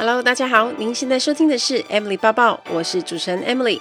[0.00, 3.78] Hello，大家好，您现在收听的是 Emily 抱抱，我是主持人 Emily。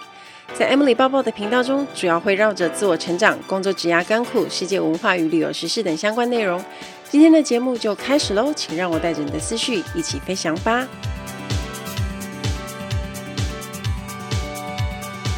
[0.53, 6.61] 在 Emily 抱抱的频道中，主要会绕着自我成长、工作、职涯、甘苦、世界文化与旅游时事等相关内容。
[7.09, 10.85] 今天的节目就开始喽，请让我带着你的思绪一起飞翔吧。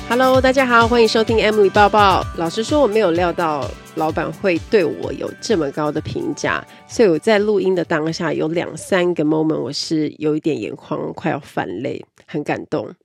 [0.09, 2.25] Hello，大家好，欢迎收听 Emily 抱抱。
[2.38, 12.96] 老实说，我没有料到老板会对我有这么高的评价，所以我在录音的当下有两三个 moment，我是有一点眼眶快要泛泪，很感动。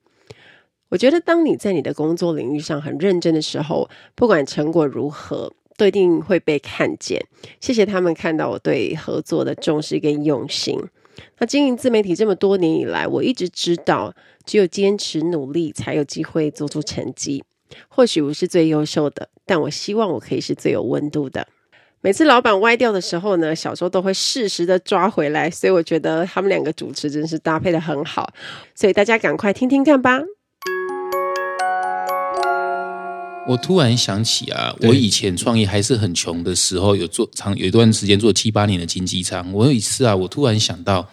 [0.88, 7.20] 我觉得，当你在你的工作领域上很认真的时候，不管成果如何，都一定会被看见。
[7.60, 10.78] 谢谢他们看到我对合作的重视跟用心。
[11.38, 17.42] 那经营自媒体这么多年以来，我一直知道，只有坚持努力，才有机会做出成绩。
[17.88, 21.46] 或许我是最优秀的，但我希望我可以是最有温度的。
[22.02, 28.32] 每次老板歪掉的时候呢，小周都会适时的抓回来，所以我觉得他们两个主持真是搭配的很好。
[28.74, 30.20] 所以大家赶快听听看吧。
[33.48, 39.52] 我突然想起啊，我以前创业还是很穷的时候，有做长有一段时间做七八年的经济舱。
[39.52, 41.08] 我有一次啊，我突然想到，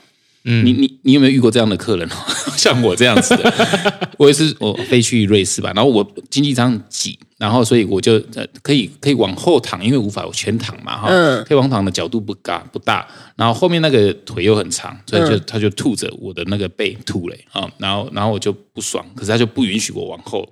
[0.45, 2.09] 嗯，你你你有没有遇过这样的客人？
[2.57, 13.05] 像我这样子的， 我也是我飞去瑞士吧，然后我经济舱挤，然后所以我就呃可以可以往后躺，因为无法我全躺嘛哈，嗯，可以往躺的角度不大不大，
[13.35, 20.47] 然后后面那个腿又很长，所以就他就吐着我的那个背吐嘞啊，然后然后我就不爽，可是他就不允许我往后。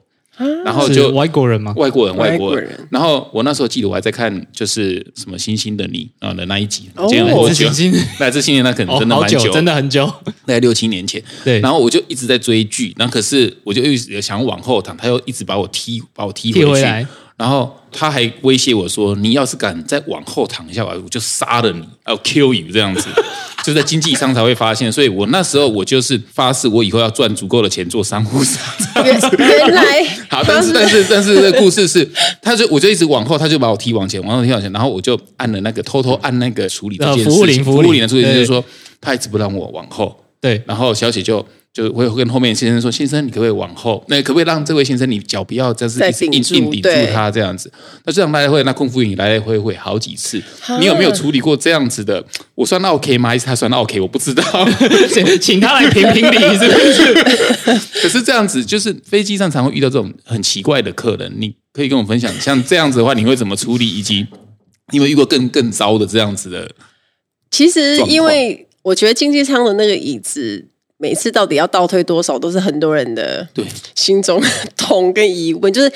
[0.63, 2.69] 然后就外国人嘛，外国人，外国人。
[2.89, 10.05] 然后我那时候记得我还在看，就是什么星星的你啊的那一集，哦，来自星星，来自星星，那可能真的蛮久，真的很久，
[10.45, 11.21] 大概六七年前。
[11.43, 17.07] 对，然后我就一直在追剧，然后可是我就一直想往后躺，他又一直把我踢，把我踢回去。
[17.41, 23.09] 然后他还威胁我说：“你要是敢再往后躺一下，我就杀了你，I'll kill you。”这样子。
[23.65, 29.03] 就在经济舱才会发现，所以我那时候我就是发誓，我以后要赚足够的钱做商务舱。
[29.03, 32.07] 原来 好，但是但是但是这个故事是，
[32.43, 38.63] 他就我就一直往后，他就把我踢往前，往后踢往前，然后我就按了那个偷偷按那个处理这件事情，服务铃服务铃的处理，就是说
[38.99, 41.43] 他一直不让我往后，对，然后小姐就。
[41.73, 44.03] 就会跟后面先生说：“先生，你可不可以往后？
[44.09, 46.33] 那可不可以让这位先生你脚不要这样子一直硬
[46.63, 47.71] 硬顶住他这样子？
[48.03, 50.41] 那这样来来回那空服员来来回回好几次，
[50.81, 52.21] 你有没有处理过这样子的？
[52.55, 53.29] 我算 OK 吗？
[53.29, 54.01] 还是他算 OK？
[54.01, 54.43] 我不知道，
[55.39, 57.13] 请他来评评理是不是？
[58.03, 63.87] 可是这样子，就是飞机上常会遇到这种很奇怪的客人，你可以跟我分享，像这样子的话，你会怎么处理？
[63.87, 64.27] 以及
[64.91, 66.69] 你有遇过更更糟的这样子的？
[67.49, 70.67] 其实，因为我觉得经济舱的那个椅子。”
[71.01, 73.47] 每次到底要倒退多少，都是很多人的
[73.95, 74.39] 心中
[74.77, 75.73] 痛跟疑问。
[75.73, 75.91] 就是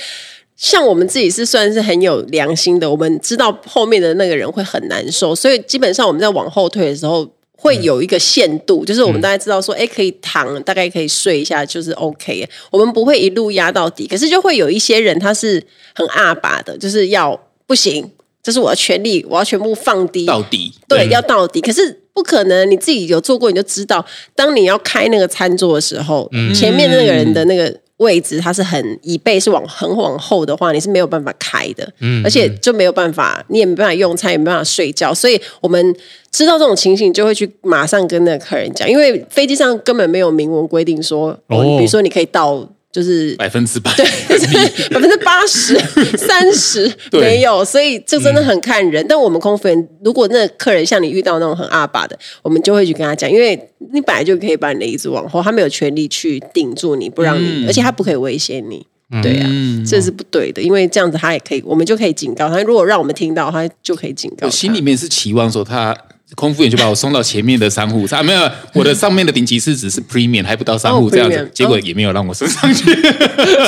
[0.56, 12.50] 像我们自己是算是很有良心的，我们知道后面的那个人会很难受，所以基本上我们在往后退的时候会有一个限度，就是我们大概知道说，哎，可以躺，大概可以睡一下，就是 OK。
[12.72, 15.64] 我们不会一路压到底，可是就会有一些人他是
[15.94, 18.10] 很阿爸的，就是要不行，
[18.42, 21.62] 这是我的权利，我要全部放低到底，对，要到底。
[21.62, 22.02] 可是。
[22.16, 24.04] 不可能，你自己有做过，你就知道，
[24.34, 35.96] 当你要开那个餐桌的时候，嗯、前面那个人的那个位置，它是很椅背是往很往后的话，你是没有办法开的，嗯，而且就没有办法，你也没办法用餐，也没办法睡觉，所以我们
[36.32, 42.68] 知道这种情形，就会去马上跟那个客人讲，因为飞机上根本没有明文规定说，哦，比如说你可以到。
[42.96, 44.06] 就是百分之百，对，
[44.88, 45.78] 百分之八十、
[46.18, 49.04] 三十没有，所以这真的很看人。
[49.04, 58.88] 嗯、但我们空服员，如果那客人像你遇到那种很阿爸的，我们就会去跟他讲，因为你本来就可以把你的椅子往后，他没有权利去顶住你，不让你，嗯、而且他不可以威胁你，
[59.22, 62.62] 对啊，嗯、这是不对的，因为这样子他也可以，我们就可以警告他。
[62.62, 64.48] 如果让我们听到，他就可以警告。
[64.48, 65.94] 我心里面是期望说他。
[66.34, 72.84] 空服员就把我送到前面的商务舱，没有，我的上面的顶级是只是 premium，还不到商户这样子，哦、结果也没有让我升上去。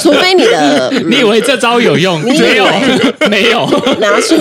[0.01, 2.19] 除非你的， 你以为这招有用？
[2.21, 2.67] 没有，
[3.29, 3.69] 没有，
[3.99, 4.35] 拿出。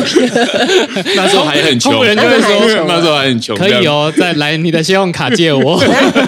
[1.15, 5.78] 那时候还很穷，空服员就会说，那时候还很穷，可以哦，再来你的信用卡借我，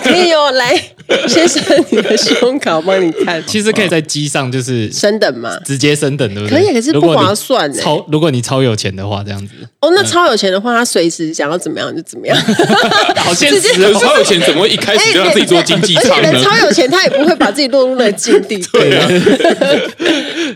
[0.03, 0.81] 可以哦，来。
[1.27, 3.43] 先生，你的信用卡我帮你看。
[3.47, 6.59] 其实可以在机上就是升等嘛，直接升等对不对？
[6.59, 7.73] 可以，可是不划算。
[7.73, 9.55] 超，如果你超有钱的话，这样子。
[9.81, 12.37] 哦，那超有钱的话，他随时想要怎么样就怎么样。
[13.17, 16.43] 好现实，超有钱怎么会一开始就让自己做经济舱呢？
[16.43, 18.59] 超有钱，他也不会把自己落入了境地。
[18.73, 19.09] 对啊。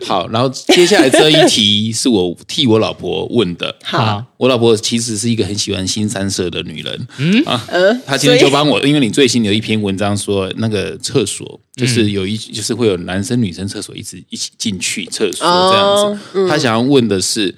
[0.07, 3.75] 好，然后接下来这一题是我替我老婆问的。
[3.83, 7.07] 好，我老婆其实是一个很喜欢新三色的女人。
[7.19, 7.61] 嗯啊，
[8.07, 10.43] 她今天就帮我，因为你最新有一篇文章说。
[10.59, 16.49] 那个厕所就是有一，就是会有男生女生厕所一直一起进去厕所这样子。
[16.49, 17.53] 他想要问的是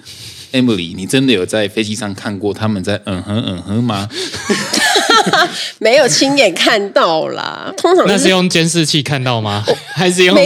[0.54, 4.08] ，Emily，你真的有在飞机上看过他们在嗯哼嗯哼吗？
[5.78, 7.72] 没有亲眼看到啦。
[7.76, 9.64] 通常、就是、那是用监视器看到吗？
[9.94, 10.36] 还是用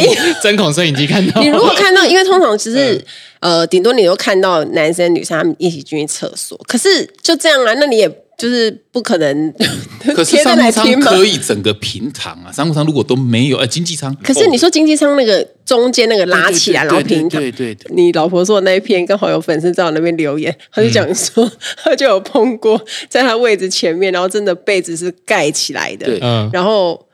[0.42, 1.40] 针孔摄影机看到？
[1.40, 2.94] 你如果看到， 因为通常只是、
[3.40, 8.10] 嗯、呃，顶多你都看到男生女生他们一起进去厕所，可是就这样啊，那你也。
[8.38, 9.52] 就是不可能，
[10.14, 12.52] 可是商务舱可以整个平躺啊！
[12.52, 14.14] 商务舱如果都没有，哎，经济舱。
[14.22, 17.40] 可是你说经济舱那个中间那个拉起来，然后平躺。
[17.40, 17.92] 对对对。
[17.94, 21.50] 你老婆说的那一篇，刚好有粉丝在我那边留言，他就讲说，
[21.82, 22.80] 他就有碰过，
[23.10, 27.07] 在他位置前面，然后真的被子是盖起来的，嗯，然后。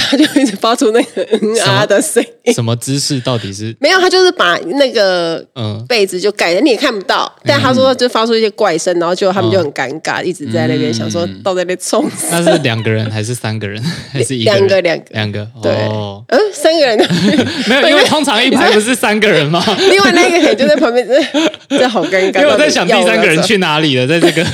[0.00, 3.20] 他就一直发出那个嗯啊的声音，什么姿势？
[3.20, 4.00] 到底是没有？
[4.00, 7.30] 他就是把那个嗯被子就盖着，你也看不到。
[7.44, 12.08] 但他说就发出一些怪声，然后就他们就很尴尬，一直在那边想说到那边冲。
[12.30, 13.82] 那是两个人还是三个人
[14.12, 14.52] 还是一个？
[14.52, 15.72] 两个两个两个对，
[16.28, 16.98] 嗯，三个人
[17.66, 19.62] 没有，因为通常一排不是三个人吗？
[19.90, 21.20] 另外那个人就在旁边，这
[21.78, 22.40] 这好尴尬。
[22.40, 24.44] 因为我在想第三个人去哪里了，在这个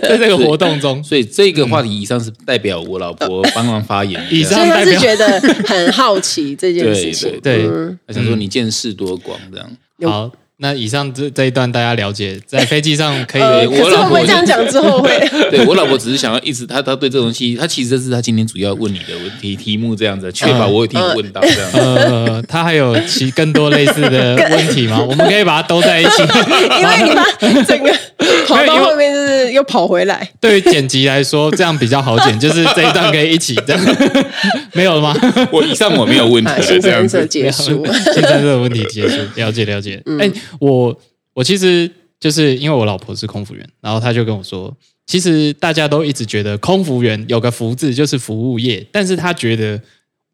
[0.00, 4.95] 在这个活动中，所以这个话题以上是代表我老婆帮忙发言，以上代表。
[4.98, 9.70] 是觉得很好奇这件事情， 对，对嗯、想说你见识多广，这样
[10.10, 10.30] 好。
[10.58, 13.42] 那以上这这一段大家了解，在飞机上可以。
[13.68, 15.10] 我老婆这样讲之后会，
[15.52, 21.70] 对我老婆只是想要一直，她她对这东西，她其实这是她今天主要问你的问题题目这样子，确保我有题问到这样。
[21.74, 24.98] 呃，她还有其更多类似的问题吗？
[25.06, 27.94] 我们可以把它兜在一起，因为你把整个
[28.48, 30.28] 跑到后面就是又跑回来。
[30.40, 33.96] 对于剪辑来说，这样比较好剪， 就是这一段可以一起这样。
[34.72, 35.14] 没有了吗？
[35.52, 37.84] 我以上我没有问题，这样子结束，
[38.14, 40.02] 现在这个问题结束，了解了解。
[40.18, 40.30] 哎。
[40.58, 40.98] 我
[41.34, 44.74] 我其实就是因为我老婆是空服员，然后她就跟我说，
[45.06, 49.80] 其实大家都一直觉得空服员有个“服”字就是服务业，但是她觉得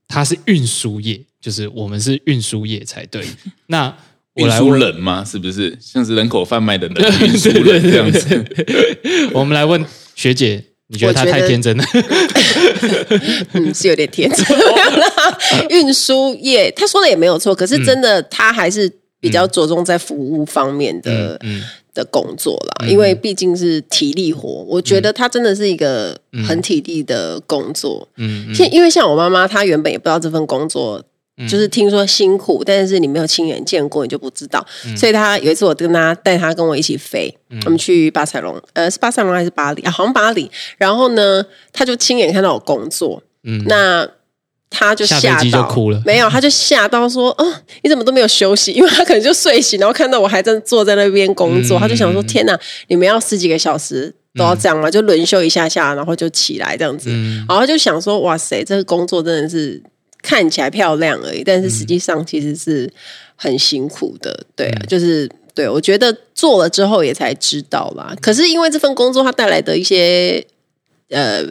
[0.06, 3.24] 她是运输业，就是我们是运输业才对。
[3.66, 3.92] 那
[4.34, 5.24] 我来问人吗？
[5.24, 8.44] 是不是像是人口贩卖的人 运输人这样子？
[9.32, 9.84] 我们来问
[10.14, 11.84] 学姐，你觉得她太天真了？
[13.52, 14.46] 嗯，是有点天真。
[15.70, 18.90] 运输业，他说的也没有错，可是真的，他还是。
[19.22, 21.62] 比较着重在服务方面的、嗯嗯、
[21.94, 28.08] 的工作啦，因为毕竟是体力活，我觉得他真的是一个很体力的工作。
[28.16, 31.04] 嗯，因为像我妈妈，她原本也不知道这份工作，嗯、
[31.48, 34.64] 就是听说辛苦，但是你没有亲眼见过，你就不知道。
[34.86, 39.90] 嗯、所以他有一次我跟他带他跟我一起飞，嗯、我们去巴塞隆，呃，是巴塞隆还是巴黎啊？
[39.90, 40.50] 好像巴黎。
[40.78, 43.22] 然后呢，他就亲眼看到我工作。
[43.44, 44.08] 嗯，那。
[44.74, 47.46] 他就吓到，就哭了没有，他就吓到说：“哦，
[47.82, 48.72] 你怎么都没有休息？
[48.72, 52.58] 因为他可能就睡醒，然后看到我还在坐在那边工作，嗯、他就想说：天哪，
[52.88, 54.90] 你们要十几个小时都要这样吗？
[54.90, 57.10] 就轮休一下下，然后就起来这样子。
[57.10, 59.78] 嗯、然后就想说：哇塞，这个工作真的是
[60.22, 62.90] 看起来漂亮而已，但是实际上其实是
[63.36, 64.46] 很辛苦的。
[64.56, 68.16] 对啊，就是对我觉得做了之后也才知道啦。
[68.22, 70.46] 可是因为这份工作它带来的一些
[71.08, 71.44] 呃。”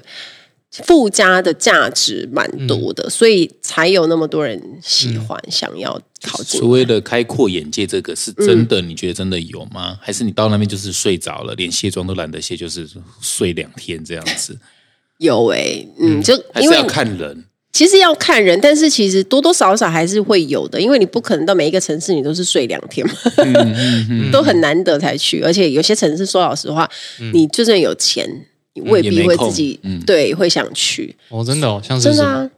[0.86, 6.62] 附加的价值蛮多的，嗯、所以才有那么多人喜欢，嗯、想要考进。
[6.62, 8.82] 所谓的开阔眼界，这个是真的？
[8.82, 9.92] 你觉得真的有吗？
[9.92, 12.90] 嗯、还是你到那边就是睡着了，连卸妆都懒得卸，就是
[13.20, 14.58] 睡两天这样子？
[15.20, 26.90] 有哎、欸，嗯，就因为还是要看人，其实要看人，但是其实多多少少还是会有的，因为你不可能到每一个城市你都是睡两天嘛，嗯嗯嗯、 都很难得才去，而且有些城市说老实话，
[27.20, 28.28] 嗯、你就算有钱。
[28.74, 31.14] 你未必会自己、嗯、对会想去。
[31.28, 32.50] 哦，真的哦，像是真的啊，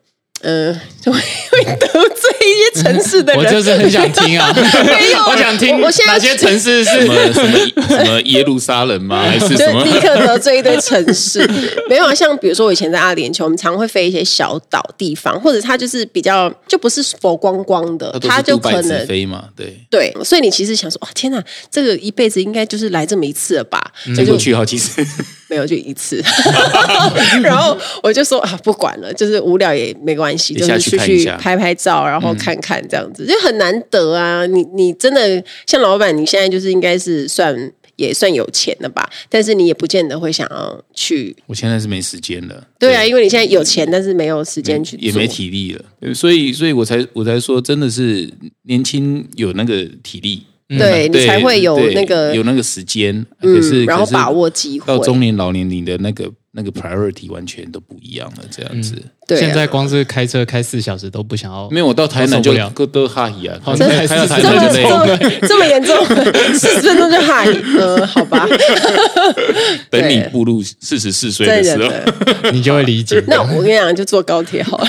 [0.43, 1.19] 嗯，就会
[1.51, 4.51] 会得罪一些城市的人，我就是很想听啊，
[4.85, 9.23] 没有，我想听，我现在哪些城市是什么什么什么耶路撒冷吗？
[9.23, 9.83] 还是什么？
[9.85, 11.49] 立刻得罪一堆城市，
[11.89, 23.81] 没有啊，像比如说我以前在阿联酋，我们常会飞一些小岛地方，或者它就是比较就不是佛光光的，它就可能飞嘛，对对，所以你其实想说，哇，天哪，这个一辈子应该就是来这么一次了吧？
[24.15, 25.05] 再过去好几次。
[25.49, 26.19] 没有就一次，
[27.43, 34.45] 然后我就说啊，不管了，就是无聊也没关系，就是出去拍拍照，然后看看这样子，就很难得啊。
[34.45, 39.09] 你你真的像老板，你现在就是应该是算也算有钱了吧？
[39.29, 41.35] 但是你也不见得会想要去。
[41.45, 42.67] 我现在是没时间了。
[42.79, 46.13] 对啊，因为你现在有钱，但是没有时间去，也没体力了。
[46.13, 48.29] 所以，所以我才我才说，真的是
[48.63, 50.43] 年轻有那个体力。
[50.69, 54.87] 对，你才会有那个有那个时间，可是然后把握机会。
[54.87, 59.01] 到中年老年，你的那个那个 priority 完全都不一样了，这样子。
[59.27, 61.67] 对，现在光是开车开四小时都不想要。
[61.71, 65.97] 没有，我到台南就都都哈伊啊，真的这么这么这么严重，
[66.53, 68.47] 四十分钟就哈伊，呃，好吧。
[69.89, 71.91] 等你步入四十四岁的时候，
[72.51, 73.23] 你就会理解。
[73.27, 74.87] 那我跟你讲，就坐高铁好了，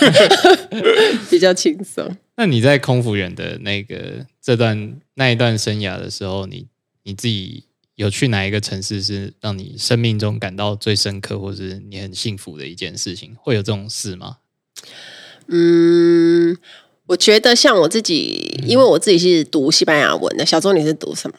[1.30, 2.06] 比较轻松。
[2.36, 6.66] 那你在空服员的那个这段那一段生涯的时候，你
[7.04, 7.64] 你自己
[7.96, 13.34] 有去哪一个城市是让你生命中感到最深刻，或是你很幸福的一件事情？
[13.40, 14.38] 会有这种事吗？
[15.48, 16.56] 嗯，
[17.06, 20.44] 我觉得像我自己，因为我自己是读西班牙文的。
[20.44, 21.36] 小周，你是读什么？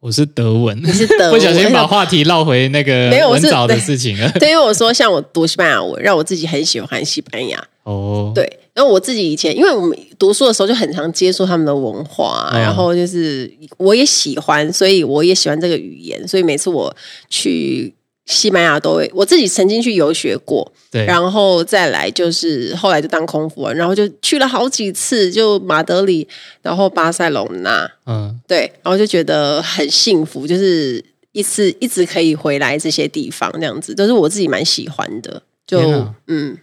[0.00, 4.30] 我是德文，你是德文， 不小心把话题绕回那个 文藻的事情了。
[4.32, 7.66] 对，因为我说像我读西班牙文，让我自己很喜欢西班牙。
[7.82, 16.94] 哦，对，然后我自己以前，因为我们读书的时候就很常接触他们的文化，嗯、然后就是我也喜欢，所以我也喜欢这个语言，所以每次我
[17.28, 17.92] 去。
[18.30, 26.28] 西班牙都会，我自己曾经去游学过，对，然后再来就是后来就当空服，然后就去了好几次，就马德里，
[26.60, 35.80] 然后巴塞隆纳，嗯，对，然后就觉得很幸福，就是一次一直可以回来这些地方，这样子都是我自己蛮喜欢的，就
[36.26, 36.54] 嗯，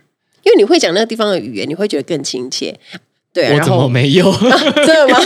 [0.46, 2.74] 因为你会讲那个地方的语言，你会觉得更亲切。
[3.34, 4.30] 对，我怎么没有？
[4.32, 5.20] 啊、 真的吗？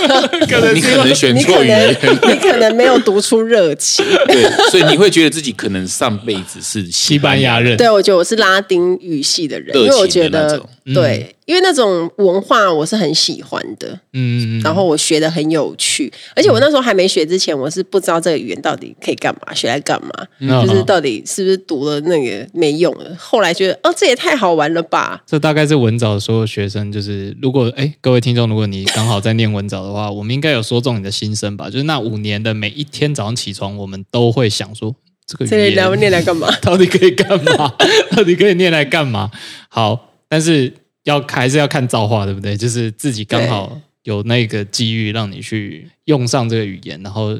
[0.49, 4.03] 可能你可能选错语言，你可能没有读出热情。
[4.27, 7.77] 对，所以你会觉得自己可能上辈子是西班牙人。
[7.77, 11.35] 对，我觉得我是拉丁语系的人，因为我觉得对。
[11.49, 23.15] 因为那种文化我是很喜欢的，嗯，然后我学的很有趣，而且我那时候还没学之前，我是不知道这个语言到底可以干嘛，学来干嘛，嗯、就是到底是不是读了那个没用了。
[23.17, 25.23] 后来觉得哦，这也太好玩了吧！
[25.25, 31.67] 这大概是文藻的所有学生，就是如果哎，各位听众，如果你刚好在念文藻的话，我们应该有说中你的心声吧？
[31.67, 36.47] 就是那五年的每一天早上起床，我们都会想说这个语言这念来干嘛？
[36.61, 37.73] 到底可以干嘛？
[38.15, 39.31] 到底可以念来干嘛？
[39.67, 40.71] 好，但是。
[41.09, 42.55] 要还是要看造化，对不对？
[42.55, 47.39] 就是自己刚好有那个机遇，让你去用上这个语言，然后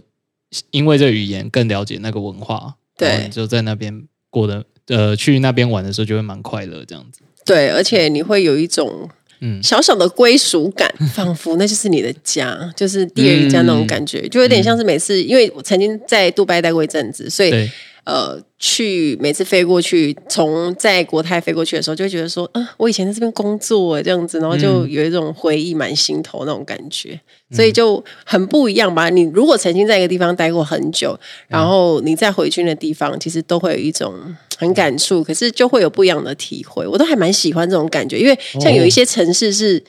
[0.72, 7.22] 因为这个语言更了解那个文化，对，就在那边过的呃，去那边玩的时候就会蛮快乐，这样子。
[7.46, 9.10] 对，而且你会有一种
[9.40, 17.70] 嗯小小的归属感，嗯、 仿佛那就是你的家，就是第二家那种感觉，嗯、就有点像是每次，因为我曾经在杜拜待过一阵子，所以。
[18.10, 27.20] 呃，去每次飞过去，从在国泰飞过去的时候，就会觉得说，啊、呃，我以前在这边工作这样子，然后就有一种回忆满心头那种感觉，
[27.52, 29.10] 嗯、所以就很不一样吧。
[29.10, 31.16] 你如果曾经在一个地方待过很久，
[31.48, 34.12] 然后你再回去那地方，其实都会有一种
[34.58, 36.88] 很感触，可是就会有不一样的体会。
[36.88, 39.84] 我都还蛮喜欢这种感觉，因为像有一些城市是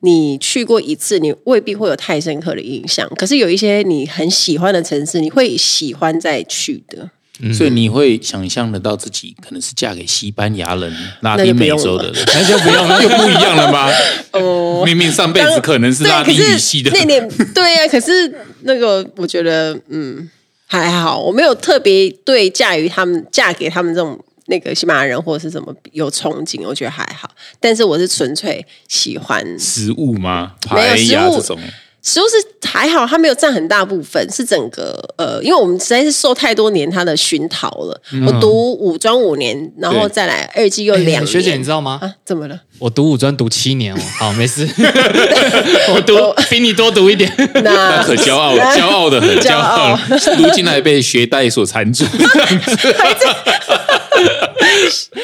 [0.00, 7.10] 你去过一次，你未必会有太深刻的印象，可是有一些你很喜欢的城市，你会喜欢再去的。
[7.52, 13.88] 所以你会想象得到自己可能是嫁给西班牙人、拉丁美洲的人，那就不用了，又不一样了吗？
[14.32, 17.88] 哦，明明上辈子可能是拉丁语系的，那点对呀、啊。
[17.88, 20.30] 可是那个，我觉得嗯
[20.66, 27.30] 还好，我没有特别对嫁于他们、嫁给他们这种那个西班牙人或者是什么有憧憬，我觉得还好。
[27.58, 30.52] 但是我是纯粹喜欢食物吗？
[30.70, 31.58] 没有食物这种。
[32.02, 38.02] 食物是还好，它没有占很大部分，是整个呃，因为我们实在是受太多年它的熏陶了。
[38.12, 41.26] 嗯、我读五专五年，然后再来二技又两年。
[41.26, 42.00] 学姐，你知道吗？
[42.02, 42.60] 啊，怎么了？
[42.80, 44.66] 我读五专读七年哦，好，没事。
[45.94, 46.16] 我读
[46.50, 47.32] 比你多读一点，
[47.62, 49.96] 那可骄傲，骄傲的很，骄傲。
[50.38, 52.04] 如今还被学贷所缠住。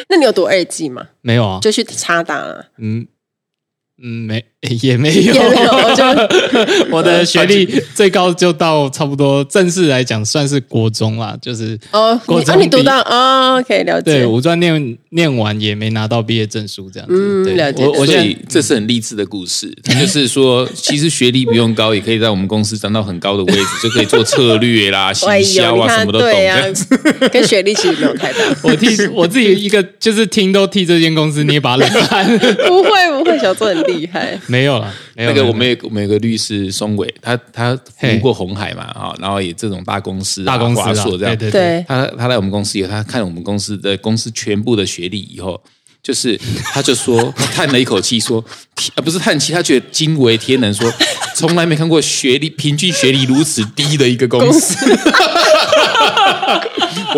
[0.08, 1.08] 那你有读二技吗？
[1.22, 2.66] 没有啊，就去插大了。
[2.78, 3.08] 嗯。
[4.00, 4.44] 嗯，没
[4.82, 5.70] 也没有，也没有
[6.90, 12.56] 我的学历最高就到差不多正式来讲算是国中啦，就是哦，国中。
[12.56, 14.10] 你，啊、你读到哦，可以了解。
[14.10, 17.14] 对，五专念念完也没拿到毕业证书，这样子。
[17.16, 17.86] 嗯，对了解。
[17.86, 26.84] 我我觉得这是很励志的故事， 就是说，其实学历不用高，也可以在我们公司站到很高的位置，就可以做策略啦、 行销啊，什么都懂这样子。
[27.30, 28.38] 跟学历其实没有太大。
[28.64, 32.26] 我替我自己一个就是听都替这间公司捏把冷汗。
[32.66, 34.36] 不会不会，小周很厉害。
[34.50, 41.84] 没有了，那个我们有我们有个律师松伟，他他服过红海嘛啊，然后也这种大公司、大公司、华硕这样，对对。
[41.86, 45.60] 他他来我们公司以后，他看我们公司的公司全部的学历以后，
[46.02, 46.38] 就是
[46.72, 48.42] 他就说， 他叹了一口气说，
[48.96, 50.90] 啊不是叹气，他觉得惊为天人，说
[51.34, 54.74] 从来没看过学历平均学历如此低的一个公司。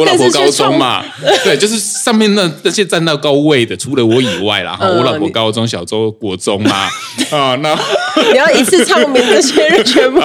[0.01, 1.05] 我老婆高中嘛，
[1.45, 6.89] 对，就是上面那那些站到高位的，除了我以外啦，哈， 我老婆高中，小周国中嘛，
[7.31, 7.79] 啊，那
[8.33, 10.21] 你要一次唱名这些人全部，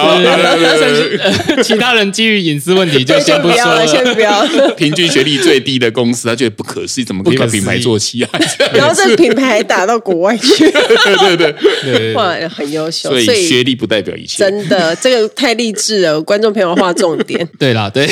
[1.62, 4.46] 其他人基于隐私问题就先不说了，先不要。
[4.76, 8.28] 平均学历最低的公司，他觉得不可思议，怎么可以把品牌做起来？
[8.72, 13.10] 然后这个品牌打到国外去，对对对，哇，很优秀。
[13.10, 16.20] 所以学历不代表一切，真的，这个太励志了。
[16.22, 18.06] 观众朋友画重点，对啦，对。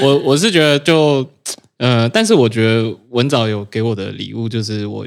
[0.00, 1.26] 我我是觉得就
[1.78, 5.06] 呃，但是我觉得文藻有给我的礼物就是我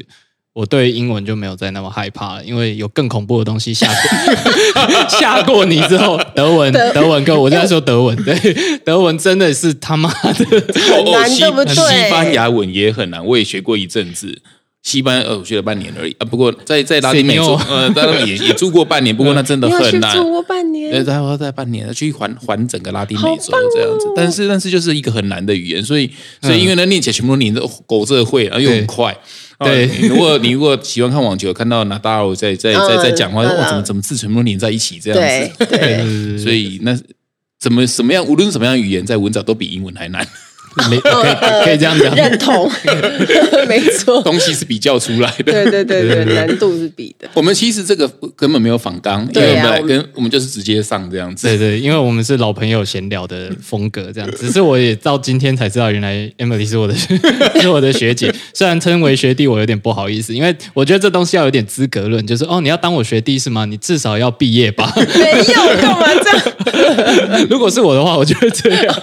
[0.53, 8.33] 我对英文就没有再那么害怕了，因为有更恐怖的东西吓过 吓过你之后，德文德，德文哥，我在说德文，对，
[8.85, 10.33] 德文真的是他妈的很
[11.11, 11.75] 难，对不对？
[11.75, 14.41] 西班牙文也很难，我也学过一阵子。
[14.85, 16.25] 西班牙呃，我学了半年而已啊。
[16.29, 19.13] 不过在在拉丁美洲，呃，当然也也住过半年。
[19.17, 20.15] 不过那真的很难。
[20.15, 24.05] 住过半年，对，然后在半年去环环整个拉丁美洲这样子。
[24.15, 29.17] 但是但是就是一个很难的语言，所以所以因为那念起来全部都念着狗这会，然后又很快。
[29.57, 35.19] 对，如果 你如果喜欢看网球，看到纳达尔在在在在讲话，哇，怎么怎么字全部都连在一起这样
[35.57, 35.65] 子？
[35.65, 36.95] 对， 所以那
[37.59, 40.27] 怎么什么样，无论什么样的语言，在文藻都比英文还难。
[40.89, 42.69] 没可以可以这样讲，认同，
[43.67, 47.27] 没错，东西是比较出来的，对对对对，难度是比的。
[47.33, 54.29] 我们其实这个根本没有仿纲，因为我们来跟我们就是直接上这样子，对对，因为我们是老朋友闲聊的风格这样。
[54.37, 56.93] 只是我也到今天才知道，原来 Emily 是我的
[57.61, 63.63] 是我的学姐，虽然称为学弟，我有点不好意思，因为我觉得这东西要有点资格论，就是哦，你要当我学弟是吗？
[63.65, 64.93] 你至少要毕业吧？
[64.97, 66.29] 没有，干嘛这
[67.31, 67.47] 样？
[67.49, 68.95] 如果是我的话，我就会这样，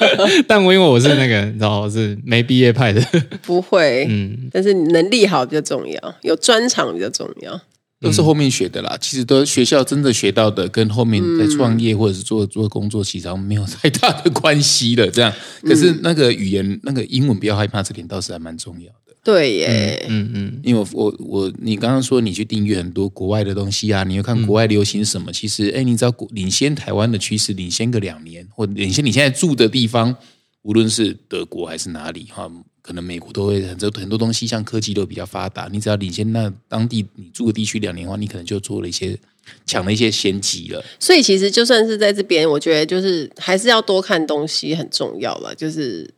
[0.47, 1.51] 但我因为我是那个。
[1.63, 3.01] 然后是没毕业派的，
[3.47, 7.61] 不会，嗯，但是能力好比较重要，有专长比较重要，
[8.01, 8.99] 都是后面学的啦。
[9.01, 15.09] 其实都学校真的学到的，跟后面在创业或者是做做工作，其实没有太大的关系的。
[15.09, 19.15] 这样，可是那个语言，那个英文不要害怕，这点倒是还蛮重要的。
[19.25, 25.33] 对耶，嗯嗯，因为我我我，你刚刚说你去订阅很多国外的东西啊，你又看国外流行什么？
[25.33, 30.17] 其实，哎，你知道领先台湾的趋势，领先个两年，或领先你现在住的地方。
[30.63, 32.51] 无论是德国还是哪里哈，
[32.81, 35.69] 可能美国都会很多很多东西，像科技都比较发达。
[35.71, 39.19] 你只要领先那当地你住的地区两年的话，你可能就做了一些
[39.67, 40.85] 抢了一些先机了。
[41.01, 45.55] 所以其实就算是在这边，我觉得就是还是要多看东西很重要了。
[45.55, 46.09] 就是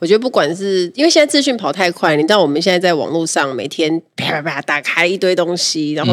[0.00, 6.12] 我觉得不管是因为现在资讯跑太快，你知道我们现在在网络上每天啪啪啪打开一堆东西，然后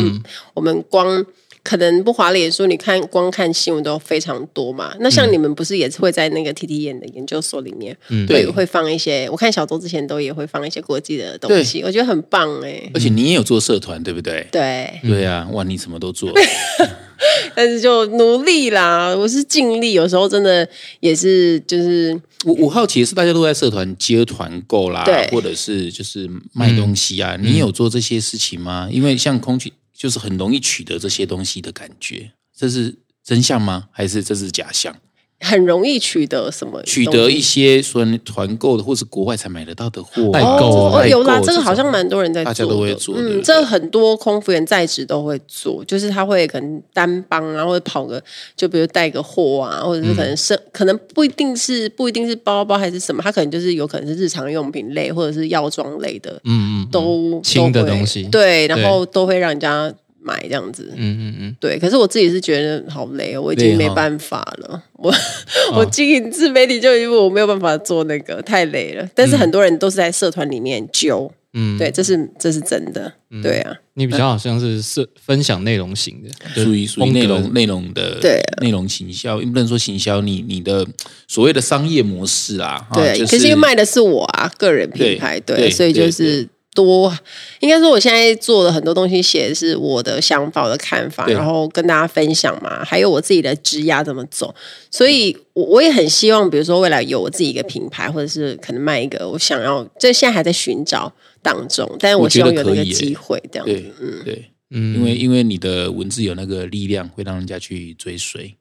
[0.53, 1.25] 我们光。
[1.63, 4.93] 可能不滑脸书，你看光看新闻都非常多嘛。
[4.99, 9.29] 那像你们不是也是会在那个 TT 演的研究所里面，嗯，对，会放一些。
[9.29, 12.89] 我看小周之前都也会放一些国际的东西，我觉得很棒哎。
[12.93, 14.47] 而且你也有做社团，对不对？
[14.51, 16.31] 对，对啊，哇，你什么都做。
[17.53, 20.67] 但是就努力啦，我是尽力，有时候真的
[20.99, 22.19] 也是就是。
[22.43, 28.89] 我我好奇的是，大家都在社团接团购啦，对，或者是就是卖东西啊，你有做这些事情吗？
[28.91, 29.71] 因为像空气。
[30.01, 33.87] 就是很容易取得这些东西的感觉，这是真相吗？
[33.91, 34.99] 还是这是假象？
[35.41, 36.81] 很容易取得什么？
[36.83, 40.91] 取得一些说团购的，或是国外才买得到的货，代购。
[40.91, 43.15] 哦，有啦，这个好像蛮多人在做，大家都会做。
[43.17, 48.23] 嗯，这很多空服员在职都会做，就是他会可能单帮啊，或者跑个，
[48.55, 59.91] 就比如带个货啊，或者是可能是可能不一定是不一定是包包还是什么，他可能就是有可能是日常用品类或者是药妆类的，嗯嗯，都轻的东西，对，然后都会让人家。
[60.23, 61.79] 买这样子，嗯嗯嗯，对。
[61.79, 64.75] 可是我自己是觉得好累哦，我已经没办法了。
[64.75, 69.09] 哦、我、哦、我经营自媒体就因为我没有办法做那个，太累了。
[69.15, 73.75] 但是很多人都是在社团里面揪，嗯，对，这是这是真的，嗯、对啊。
[73.95, 80.85] 你比较好像是是分享内容型的，属于属于内容内容的，对内容行销，不能说行销，你你的
[81.27, 83.09] 所谓的商业模式啊，对。
[83.09, 86.47] 啊就是、可是因为卖的是我啊，个人品牌，对，对对所以就是。
[86.73, 87.13] 多，
[87.59, 92.83] 应该说我现在做的很多东西，写的是我的想法、我的看法，然后跟大家分享嘛。
[92.85, 94.55] 还有我自己的职涯怎么走，
[94.89, 103.93] 所以我我也很希望，比如说未来有我自己一个品牌，或者是可能卖一个我想要，这现在还在寻找当中，但是我希望有那个机会这样子。
[103.99, 108.55] 嗯，对，嗯，因为因为你的文字有那个力量，会让人家去追随。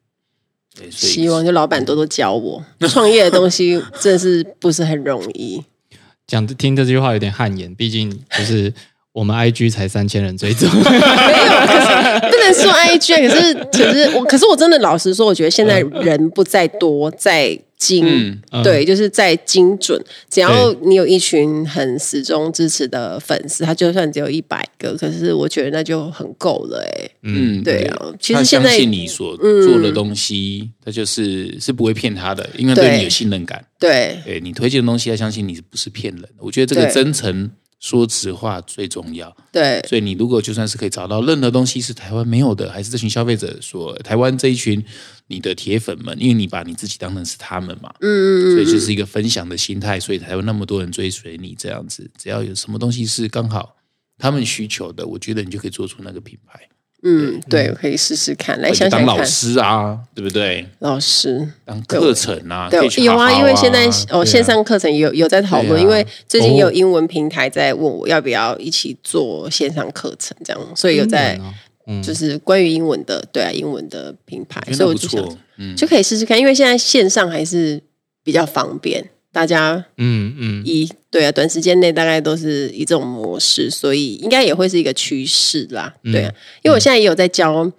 [0.77, 5.61] 对，希望就老板多多教我创业的东西，真的是不是很容易。
[6.31, 8.73] 讲听这句话有点汗颜，毕竟就是
[9.13, 10.85] 我们 IG 才三千人追踪， 没有，
[11.67, 18.05] 可是不能说 IG， 可是可是我，可是我真的老实说，我觉得现在人不在多，在精，
[18.51, 20.01] 嗯、对，就是在精准。
[20.29, 28.13] 只要你有一群很始终支持的粉丝，他就算只有一百个，可是我觉得那就很够了，哎，嗯，对啊。
[28.17, 33.65] 其实现在相信你所做的东西，他、嗯、就是是不会骗他的，因为对你有信任感。
[33.77, 36.29] 对，对你推荐的东西，他相信你不是骗人的。
[36.37, 37.51] 我觉得这个真诚。
[37.81, 44.81] 说实话最重要，对，所以你如果就算是可以找到任何东西是台湾没有的，还是这群消费者说台湾这一群
[45.25, 52.07] 你的铁粉们，因为你把你自己当成是他们嘛，嗯嗯嗯，所以就是一个分享的心态，所以才有那么多人追随你这样子。
[52.15, 53.75] 只要有什么东西是刚好
[54.19, 56.59] 他们需求的，我觉得你就可以做出那个品牌。
[57.03, 59.07] 嗯，对，可以试试看，来想想看。
[59.07, 60.67] 当老师啊，对不对？
[60.79, 71.39] 老师当课程啊，对，有啊，因为现在哦，线上课程有有在讨论，因为最近有英文平台在问我要不要一起做线上课程，这样，所以有在，
[72.03, 77.81] 就是关于英文的，对啊，英文的品牌，所以我就想，嗯，就可以试试看，因为现在线上还是
[78.23, 79.09] 比较方便。
[79.31, 87.71] 大家，嗯嗯，一对啊，短时间内大概都是以这种模式，所以应该也会是一个趋势啦，对啊，因为我现在也有在教，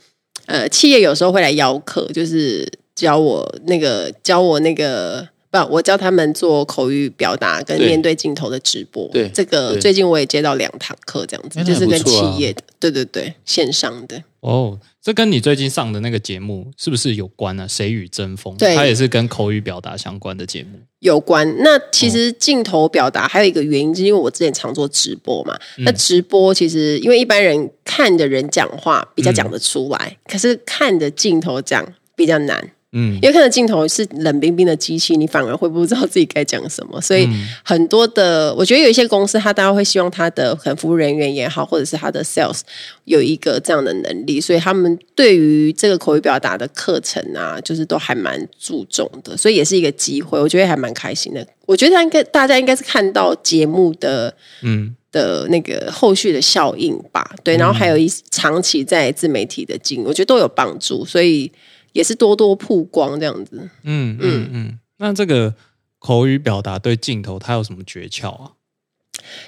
[0.46, 5.28] 呃，企业有时候会来邀客，就是教我那个教我那个。
[5.52, 9.06] 不，我教他们做口语表达跟面对镜头的直播。
[9.12, 14.24] 对，这个最近我也接到两堂课，这样子就是跟企业的，对对对，线上的。
[14.40, 17.68] 哦，这跟你最近上的那个节目是不是有关呢？
[17.68, 18.56] 谁与争锋？
[18.56, 20.80] 对，它也是跟口语表达相关的节目。
[21.00, 21.46] 有关。
[21.58, 25.54] 那其实镜头表达还有一个原因，是因为我之前常做直播嘛。
[25.78, 31.86] 那直播其实因为一般人看的人讲话比较讲得出来，可是看着镜头讲
[32.16, 32.70] 比较难。
[32.94, 37.00] 嗯，因为看着镜头是冷冰冰的机器，你反而会不知道自己该讲什么。
[37.00, 37.26] 所以
[37.64, 42.60] 很多的，我觉得有一些公司，他大概会希望他的可能服务人员也好，或者是他的 sales
[43.06, 49.34] 有一个这样的能力，所以他们对于这个口语表达的课程啊，就是都还蛮注重的。
[49.38, 51.46] 所以也是一个机会，我觉得还蛮开心的。
[51.64, 57.34] 我觉得应该大家应该是看到节目的嗯的那个后续的效应吧。
[57.42, 61.06] 对，然后还有一长期在自媒体的经营，我觉得都有帮助。
[61.06, 61.50] 所以。
[61.92, 64.78] 也是多多曝光这样子，嗯嗯嗯。
[64.98, 65.54] 那这个
[65.98, 68.52] 口语表达对镜头它有什么诀窍啊？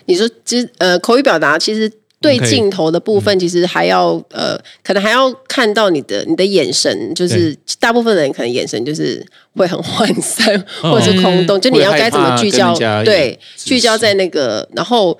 [0.06, 12.74] 你说，其实呃，口语表达其实对镜头的部分，其实还要、嗯、呃，可能还要看到你的你的眼神，就是大部分人可能眼神就是会很涣散 或者是空洞，嗯、就你要该怎么聚焦？
[13.04, 15.18] 对，聚焦在那个，然后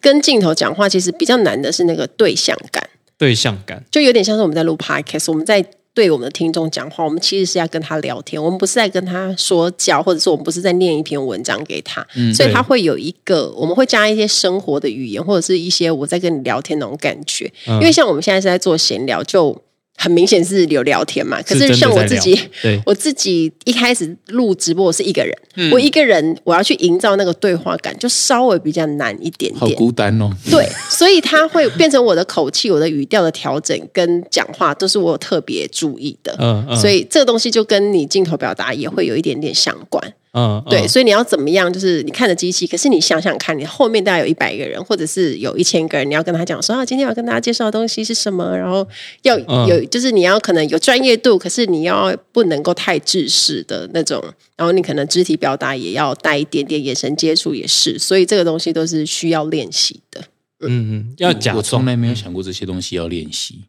[0.00, 2.88] 跟镜头讲话，其实比较难的是那个对象感。
[3.18, 5.64] 对象感就有点像是我们在录 podcast，我们在。
[5.92, 19.60] 对我们的听众讲话，我们其实是要跟他聊天，我们不是在跟他说教，或者是我们不是在念一篇文章给他，嗯、所以他会有一个，我们会加一些生活的语言，或者是一些我在跟你聊天那种感觉，嗯、因为像我们现在是在做闲聊，就。
[20.02, 22.40] 很明显是有聊天嘛，可是像我自己，
[22.86, 30.30] 我自己一开始录直播，我是一个人，嗯、我一个人我要去营造那个对话感，就稍微比较难一点点，好孤单哦。
[30.50, 36.34] 对，所以它会变成我的口气、我的语调的调整跟讲话都是我有特别注意的。
[36.38, 40.02] 嗯嗯，所以这个东西就跟你镜头表达也会有一点点相关。
[40.32, 41.72] 嗯，对，所以你要怎么样？
[41.72, 48.56] 就是你看着机器，可是你想想看，你后面大概有一百个人，或者是有一千个人，你要跟他讲说啊，今天要跟大家介绍的东西是什么？
[48.56, 48.86] 然后
[49.22, 54.22] 要有，就是你要可能有专业度，可是你要不能够太制式的那种，
[54.56, 60.22] 然后你可能肢体表达也要带一点点眼神接触，也是，所以这个东西都是需要练习的。
[60.62, 63.64] 嗯嗯，要讲，我从来没有想过这些东西要练习。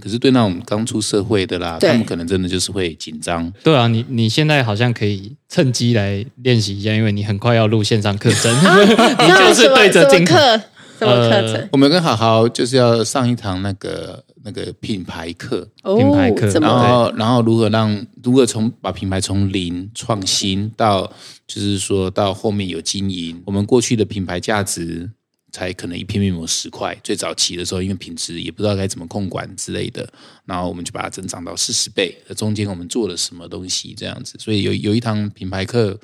[0.00, 3.52] 可是对那种刚出社会的啦，他们可能真的就是会紧张。
[3.62, 8.80] 对啊，你你现在好像可以趁机来练习一下，因为你很快要录线上课程，啊、
[9.24, 10.36] 你就是对着镜头。
[10.98, 11.54] 什么课程？
[11.56, 21.04] 呃、我们跟好好就是要上一堂那个那个品牌课，哦、品牌课，然后然后如何让如何从把品牌从零创新到
[21.46, 25.10] 就是说到后面有经营，我们过去的品牌价值。
[25.56, 30.06] 才可能一片面膜十块，最早期的时候，因为品质也不知道该怎么控管之类的，
[30.44, 32.14] 然后我们就把它增长到四十倍。
[32.28, 34.36] 那中间我们做了什么东西这样子？
[34.38, 35.98] 所以有有一堂品牌课，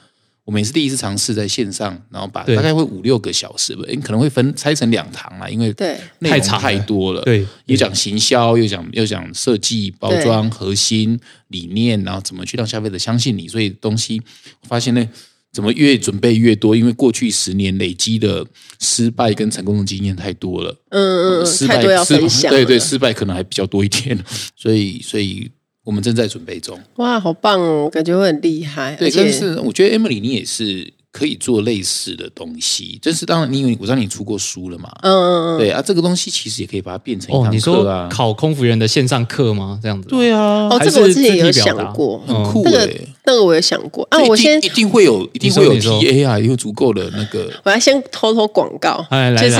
[0.46, 7.20] 我们也是第一次尝试在线上，然后把大概会五六个小时吧，可能会分拆成两堂啦，因为对内容太多了。
[7.20, 14.22] 对，又讲行销，又讲又讲设计、包装核心理念，然后怎么去让消费者相信你，所以东西
[14.62, 15.06] 我发现呢。
[15.52, 16.74] 怎么越准备越多？
[16.74, 18.44] 因为过去十年累积的
[18.80, 20.74] 失败跟成功的经验太多了。
[20.90, 22.50] 嗯嗯，失败要分享。
[22.50, 24.18] 对对，失败可能还比较多一点，
[24.56, 25.50] 所以所以
[25.84, 26.78] 我们正在准备中。
[26.96, 28.96] 哇，好棒哦，感觉会很厉害。
[28.96, 30.92] 对，但是我觉得 Emily 你也是。
[31.12, 37.50] 可以做类似的东西，就是当然，你因为我知道你出过书了嘛，嗯嗯嗯，对啊，这个东西其实也可以把它变成一堂课啊。
[37.50, 39.78] 哦，你说考空服员的线上课吗？
[39.82, 40.08] 这样子？
[40.08, 43.08] 对啊，哦，这个我之前有想过，很酷诶。
[43.24, 47.50] 那个我有想过啊，我先一定会有，一定会有 TA 啊，有足够的那个。
[47.64, 49.04] 我要先偷偷广告，
[49.38, 49.56] 就是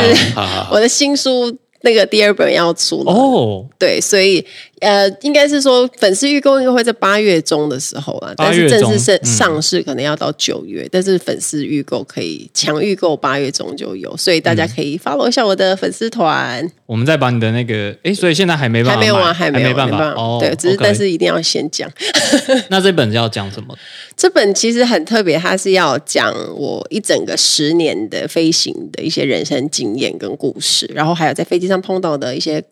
[0.71, 4.45] 我的新书那个第二本要出了哦，对，所以。
[4.83, 16.69] 呃，应该是说粉丝预购应该会在八月中的时候啊，但是正式上上市可能要到九月，嗯、但是粉丝预购可以强预购，八月中就有，所以大家可以 follow 一下我的粉丝团。
[16.87, 20.39] 我们再把你的那个，哎，所以现在还没办法，还没有啊，还没有办法哦。
[20.41, 21.89] 对，只是但是一定要先讲。
[22.69, 23.79] 那这本要讲什么？
[24.17, 32.65] 这本其实很特别，它是要讲我一整个十年的飞行的一些人生经验跟故事，然后还有在飞机上碰到的一些。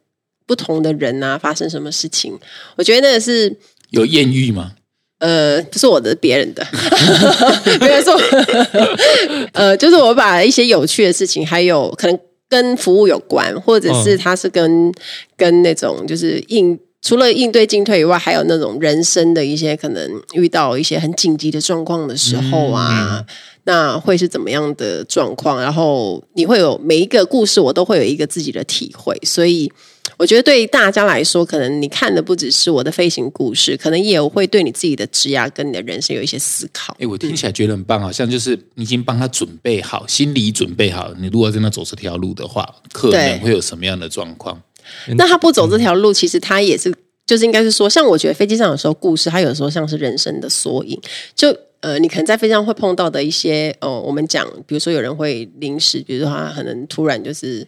[0.50, 2.36] 不同的人啊发生什么事情。
[2.74, 3.56] 我觉得那个是
[3.90, 4.72] 有艳遇吗？
[5.18, 6.66] 呃，不是我的，别人的，
[7.80, 8.18] 没有说，
[9.54, 14.92] 呃，就是我把一些有趣的事情，还有可能跟服务有关，或者是他是跟、哦、
[15.36, 23.24] 跟那种就是应除了应对进退以外，还有那种人生的一些可能遇到一些很紧急的状况的时候啊，嗯、
[23.64, 25.60] 那会是怎么样的状况？
[25.60, 29.70] 然后你会有每一个故事，我都会有一个自己的体会，所以。
[30.20, 36.94] 我觉得对大家来说，可能你看的不只是我的飞行故事，可能也会对你自己的职业跟你的人生有一些思考。
[37.00, 44.60] 哎，我听起来觉得很棒，好像就是你已经帮他准备好，心理准备好，你如果真的走这条路的话，可能会有什么样的状况？
[45.16, 46.94] 那他不走这条路，其实他也是，
[47.26, 51.00] 就是应该是说，像我觉得飞机上有时候故事，它有时候像是人生的缩影。
[51.34, 57.66] 就呃，你可能在飞机上会碰到的一些，哦、呃，我们讲，比如说有人会临时，比如说他可能突然就是。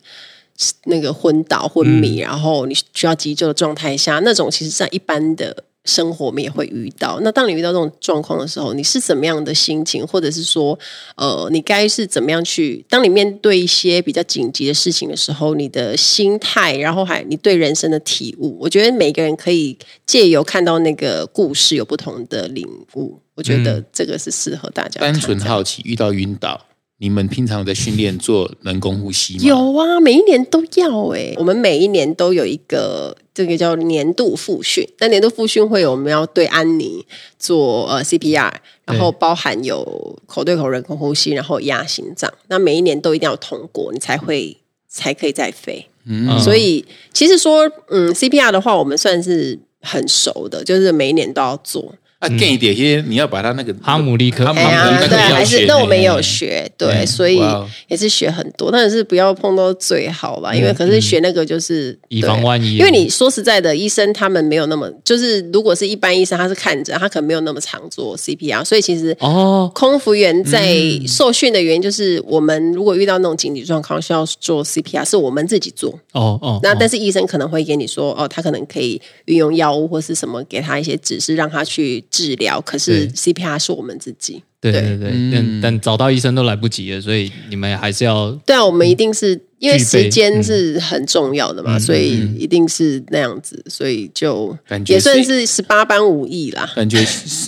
[0.84, 7.18] 那个昏倒、昏迷，然后你需要急救的状态下，那种其实，在一般的生活，我们也会遇到。
[7.22, 10.78] 那当你遇到这种状况的时候，你是怎么样的心情，或者是说，
[11.16, 12.84] 呃，你该是怎么样去？
[12.88, 23.18] 当你面对一些比较紧急的事情的时候，你的心态，然后还你对人生的体悟，我觉得每个人可以借由看到那个故事，有不同的领悟。
[23.34, 25.00] 我觉得这个是适合大家。
[25.00, 26.60] 单纯好奇，遇到晕倒。
[27.02, 29.40] 你们平常有在训练做人工呼吸吗？
[29.42, 31.34] 有啊，每一年都要哎、欸。
[31.36, 34.88] 我们每一年都有一个这个叫年度复训。
[35.00, 37.04] 那年度复训会有我们要对安妮
[37.40, 38.52] 做呃 CPR，
[38.84, 42.32] 然后包含有口对口人工呼吸，然后压心脏。
[42.46, 44.56] 那每一年都一定要通过，你才会
[44.88, 45.84] 才可以再飞。
[46.06, 51.92] 嗯，所以其实说嗯 CPR 的话，我们算是很熟的，就是每一年都要做。
[52.22, 57.40] 啊，更一点，些你要把它那个哈姆利克，哎呀，对，还是那我们也有学，对，所以
[57.88, 62.76] 也是学很多，但是不要碰到最好吧，因为可是学那个就是以防万一。
[62.76, 70.76] 因为你说实在的，医生他们没有那么，就是如果是一般医生，他是看着，他可能没有那么常做 CPR，所以其实哦，空服员在
[71.08, 75.98] 受训的原因就是，我们如果遇到那种紧急状况需要做 CPR，是我们自己做。
[76.12, 82.04] 哦哦，那但是医生可能会给你说，哦，他可能可以运用药物或是什么，给他一些指示，让他去。
[82.12, 84.44] 治疗，可是 CPR 是我们自己。
[84.60, 84.96] 对对。
[84.96, 88.30] 对，嗯、但找到医生都来不及了，所以你们还是要。
[88.46, 96.70] 对啊，我们一定是因为时间是很重要的嘛，嗯、所以一定是那样子，所以就也算是十八般武艺啦。
[96.76, 97.04] 感觉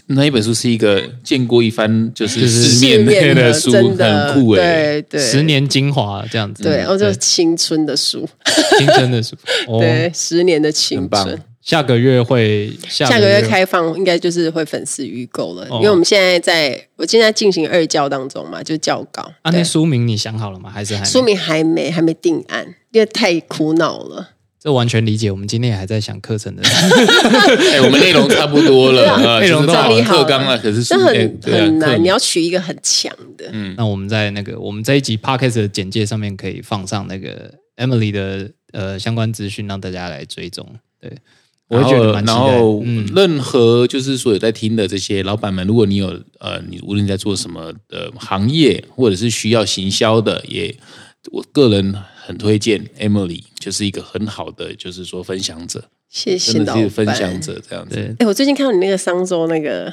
[0.07, 6.65] 那一本书是一个见过一番就是世面的书，真的很酷哎，对对，十年精华这样子。
[6.65, 8.29] 对，哦，就是青春的书，
[8.79, 9.37] 青春的书，
[9.79, 11.41] 对，十年的青春。
[11.65, 19.23] 下个月会下个月，下个月开放，应该就是会粉丝预购了，哦、因为我们现在在，我现在进行二教当中嘛，就教稿。
[19.41, 20.69] 啊，那书名你想好了吗？
[20.71, 24.33] 还是还书名还没还没定案，因为太苦恼了。
[24.61, 26.63] 这完全理解，我们今天也还在想课程的。
[27.73, 33.49] 哎，我们内容差不多了， 内容都好课纲了，可是这很很难，你要取一个很强的。
[33.53, 40.67] 嗯，那我们在那个我们这一集 Podcast 的简介上面可以放上那个 Emily 的呃相关资讯，让大家来追踪。
[41.01, 41.11] 对。
[41.81, 42.83] 然后，然后，
[43.15, 46.09] 任何就是所有在听的这些老板们，如果你有
[46.39, 50.75] 呃，你无论在做什么的行业，或者是需要行销的，也
[51.33, 55.85] 我个人很推荐 Emily，就是一个很好的，就是说分享者。
[56.11, 58.17] 谢谢老板，分享者这样子。
[58.19, 59.93] 哎，我最近看到你那个商周那个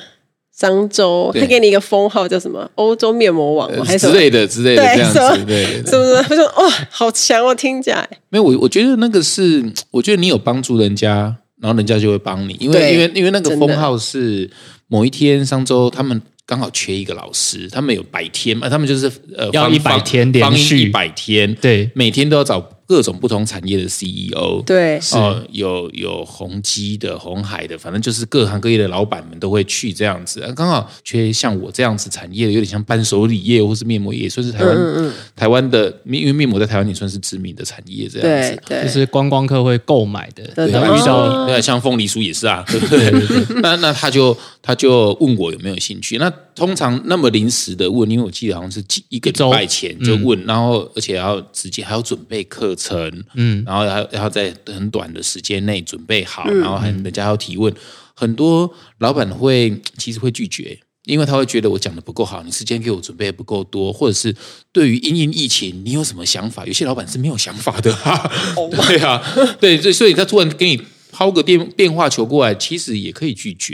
[0.55, 2.69] 商周，他给你一个封号叫什么？
[2.75, 6.21] 欧洲面膜王还是之类的之类的这样子，对，是不是？
[6.21, 8.07] 他说哇，好强哦，听起来。
[8.29, 11.37] 没有，我我觉得那个是，我觉得你有帮助人家。
[11.61, 14.49] 然后人家就会帮你，因为因为因为那个封号是
[14.87, 22.59] 某一天上周他们刚好缺一个老师，他们有百天嘛，他们就是呃要一百天连续一百天，对，每天都要找。
[22.91, 30.41] 各种不同产业的 CEO，对，哦，有有宏基的、红海的，反正就是各行各业的老板们都会去这样子。
[30.57, 40.43] 刚好缺像我这样子产业的，有点像伴手礼业或是面膜业，算是台湾、嗯嗯、台湾的，因为面膜在台湾也算是知名的产业，这样子，对，就是观光客会购买的。
[40.53, 43.61] 对，遇到对，像凤梨酥也是啊， 对不对？
[43.61, 46.17] 那那他就他就问我有没有兴趣。
[46.17, 53.11] 那通常那么临时的问，因为我记得好像是几一个礼拜前就问，嗯、然后而且还要直接还要准备课程。
[53.11, 57.73] 成，嗯，然后还要在很短的时间内准备好，然后还人家要提问，
[58.15, 64.35] 很多老板会其实会拒绝，因为他会觉得我讲的不够好，你时间给我准备的不够多，或者是
[64.71, 66.65] 对于因应疫情，你有什么想法？
[66.65, 68.29] 有些老板是没有想法的，哈，
[68.71, 69.21] 对啊，
[69.59, 73.73] 对，所以所以他突然给你抛个电变化球过来，其实也可以拒绝，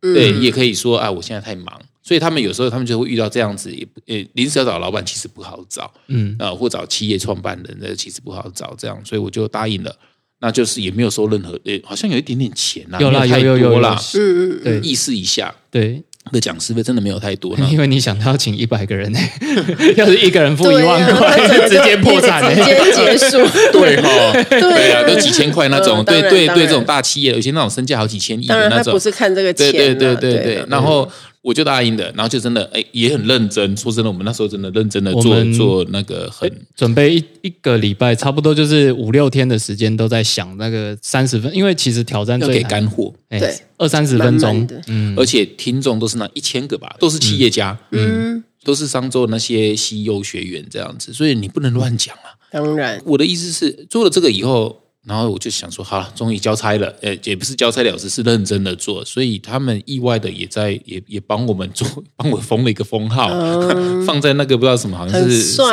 [0.00, 1.80] 对，也可以说啊，我现在太忙。
[2.02, 9.94] 所以他们有时候他们就会遇到这样子，也呃临时要找老板其实不好找，嗯啊，或找企业创办人，那其实不好找这样，所以我就答应了。
[10.42, 16.02] 那就是也没有收任何，诶，好像有一点点钱啦，有啦，有有有啦，嗯嗯，对，意思一下，对。
[16.32, 19.18] 的讲师费真的没有太多， 因为你想他要请一百个人呢，
[19.96, 21.36] 要是一个人付一万块，
[21.66, 23.38] 直接破产，直接结束。
[23.72, 24.08] 对哈，
[24.48, 31.10] 对啊，都几千块那种，对对对，这种大企业，有些那种身价好几千亿的那种，不是看这个钱，对对对对，然后。
[31.42, 33.74] 我就答应的，然后就真的哎，也很认真。
[33.74, 52.36] 说真的，我们那时候真的认真的做做那个很准备一一个礼拜，差不多就是五六天的时间都在想那个三十分，因为其实挑战要给干货，对，二三十分钟，嗯，而且听众都是那一千个吧，都是企业家，嗯，都是商周那些 CEO 学员这样子，所以你不能乱讲啊。
[52.50, 54.79] 当然，我的意思是做了这个以后。
[55.06, 65.66] 然后我就想说，好了，终于交差了，呃，也不是交差了事，是认真的做，所以他们意外的也在也也帮我们做， 帮我封了一个封号，嗯、 放在那个不知道什么，好像是商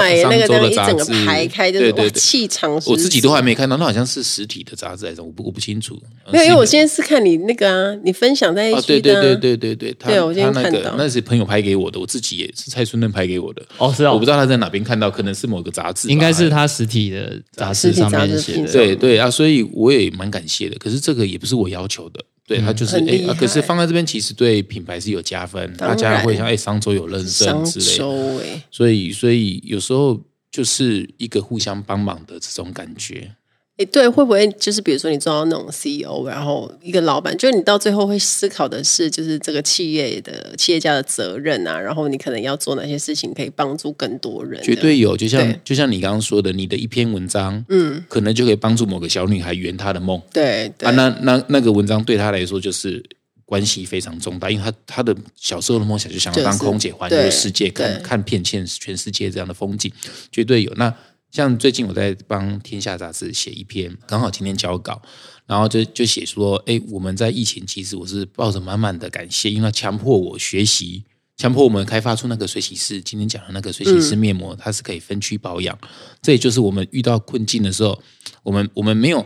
[0.47, 6.01] 周的杂志，排开就是对对气场，我自己都还没看到，那好像是实体的杂志还是，我不我不清楚。
[6.31, 13.61] 没有，因为我现在是看你那个啊，你分享在一起的、啊哦，对对对对对对，他对我今天看到他那个那是朋友拍给我的，我自己也是蔡春嫩拍给我的。
[13.77, 18.71] 哦，是啊、哦，我不知道他在哪边看到，可能是某个杂志，应该是他实体的杂志上面写的。
[18.71, 20.07] 对对啊，所以我也。
[20.17, 20.75] 蛮感谢的。
[20.79, 33.31] 可是这个也不是我要求的，对他就是哎、嗯啊，可是放在这边其实对品牌是有加分，大家会像哎，商周有认证之类的，所以所以有时候就是一个互相帮忙的这种感觉。
[33.77, 44.59] 哎，对，会不会就是比如说你做到那种 CEO，然后一个老板，就是你到最后会思考的是，就是这个企业的企业家的责任啊，然后你可能要做哪些事情可以帮助更多人？
[44.63, 50.19] 绝对有，就像就像你刚刚说的，你的一篇文章，嗯，可能就可以帮助某个小女孩圆她的梦。
[50.33, 53.03] 对，对啊，那那那个文章对她来说就是
[53.45, 59.91] 关系非常重大，因为她她的小时候的梦想就想要当空姐，环游世界，看看遍全全世界这样的风景，
[60.31, 60.91] 绝对有那。
[61.31, 65.01] 像最近我在帮《天下杂志》写一篇，刚好今天交稿，
[65.45, 71.03] 然后就就写说，哎，我们在疫情其实我是抱着满满的感谢，因为强迫我学习，
[71.35, 75.77] 强迫我们开发出那个水洗式，今天讲的那个水洗式面膜，它是可以分区保养，
[76.21, 78.01] 这也就是我们遇到困境的时候，
[78.43, 79.25] 我们我们没有。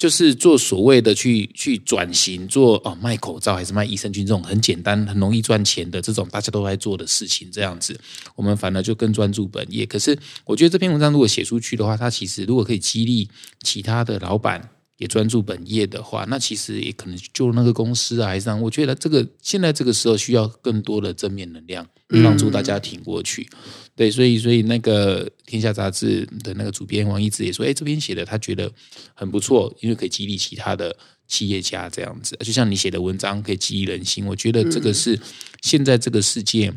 [0.00, 8.00] 就是做所谓的去去转型做哦卖口罩还是卖益生菌这种很简单很容易赚钱的这种大家都在做的事情这样子，
[8.34, 9.84] 我们反而就更专注本业。
[9.84, 13.28] 可是我觉得这篇文章如果写出去的话，它其实如果可以激励
[13.62, 21.86] 其他的老板也专注本业的话，那其实也可能就那个公司啊，还是让我觉得这个现在这个时候需要更多的正面能量，
[22.24, 23.46] 帮助大家挺过去。
[23.52, 23.58] 嗯
[24.00, 28.72] 对，所以所以那个天下杂志的那个主编王一之也说，哎，这篇写的他觉得
[29.12, 30.96] 很不错，因为可以激励其他的
[31.28, 35.20] 企业家这样子，就像你写的文章可以激励人心，我觉得这个是
[35.60, 36.72] 现在这个世界，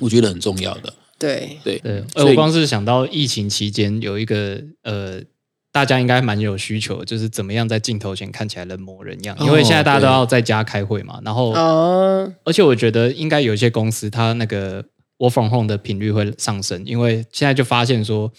[0.00, 0.92] 我觉得很重要的。
[1.16, 5.22] 对对对，呃，我光是想到疫情期间有一个呃，
[5.70, 11.52] 大家应该蛮有需求，就是怎么样在镜头前看起来人模人样，因为现在大家都要在家开会嘛，然后，
[12.42, 14.84] 而且我觉得应该有一些公司它那个。
[15.24, 18.30] Work from home 的频率会上升，因为现在就发现说，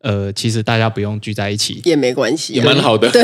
[0.00, 3.08] 呃，其实大家不用聚在一起也没关系，也蛮好的。
[3.10, 3.22] 对，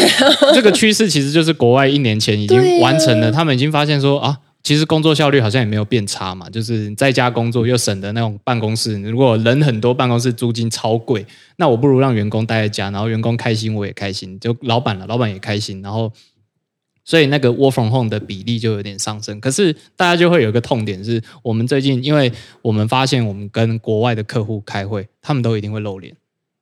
[0.54, 11.26] 这个趋势其实就是国外一年前已经完成了，他们已经发现说啊，其实工作效率好像也没有变差嘛，就是在家工作又省的那种办公室，如果人很多，办公室租金超贵，
[11.56, 16.12] 那我不如让员工待在家，然后员工开心，我也开心，就老板了，老板也开心，然后。
[17.04, 26.16] 所以那个 work from home 的比例就有点上升，可是大家就会有一个痛点是，我们最近因为我们发现我们跟国外的客户开会，他们都一定会露脸，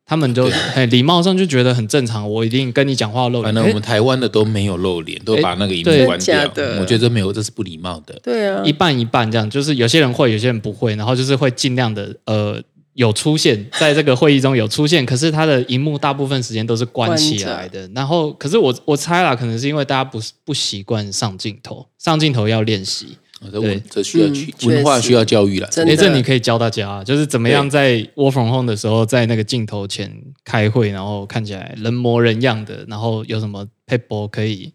[0.05, 3.45] 他们就 很礼貌上就觉得很正常，我一定跟你讲话露脸。
[3.45, 6.43] 反正我们台湾的都没有露脸，都把那个荧幕关掉。
[6.81, 8.19] 我觉得这没有，这是不礼貌的。
[8.23, 12.61] 对啊，一半一半这样，就是有些人会，有些人不会，然后就是会尽量的呃。
[12.95, 17.89] 有出现在这个会议中有出现，可是他的荧幕大部分时间都是关起来的。
[17.95, 23.17] 然后，可是我我猜啦，可能是因为大家不不习惯上镜头，上镜头要练习。
[23.51, 25.67] 对，这需要去文化需要教育了。
[25.85, 30.13] 哎，这你可以教大家，就是怎么样在 work from home 的时候，在那个镜头前
[30.45, 34.73] 开会，然后看起来人模人样的，然后有什么撇步可以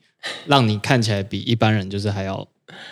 [0.48, 2.46] 让你看起来比一般人就是还要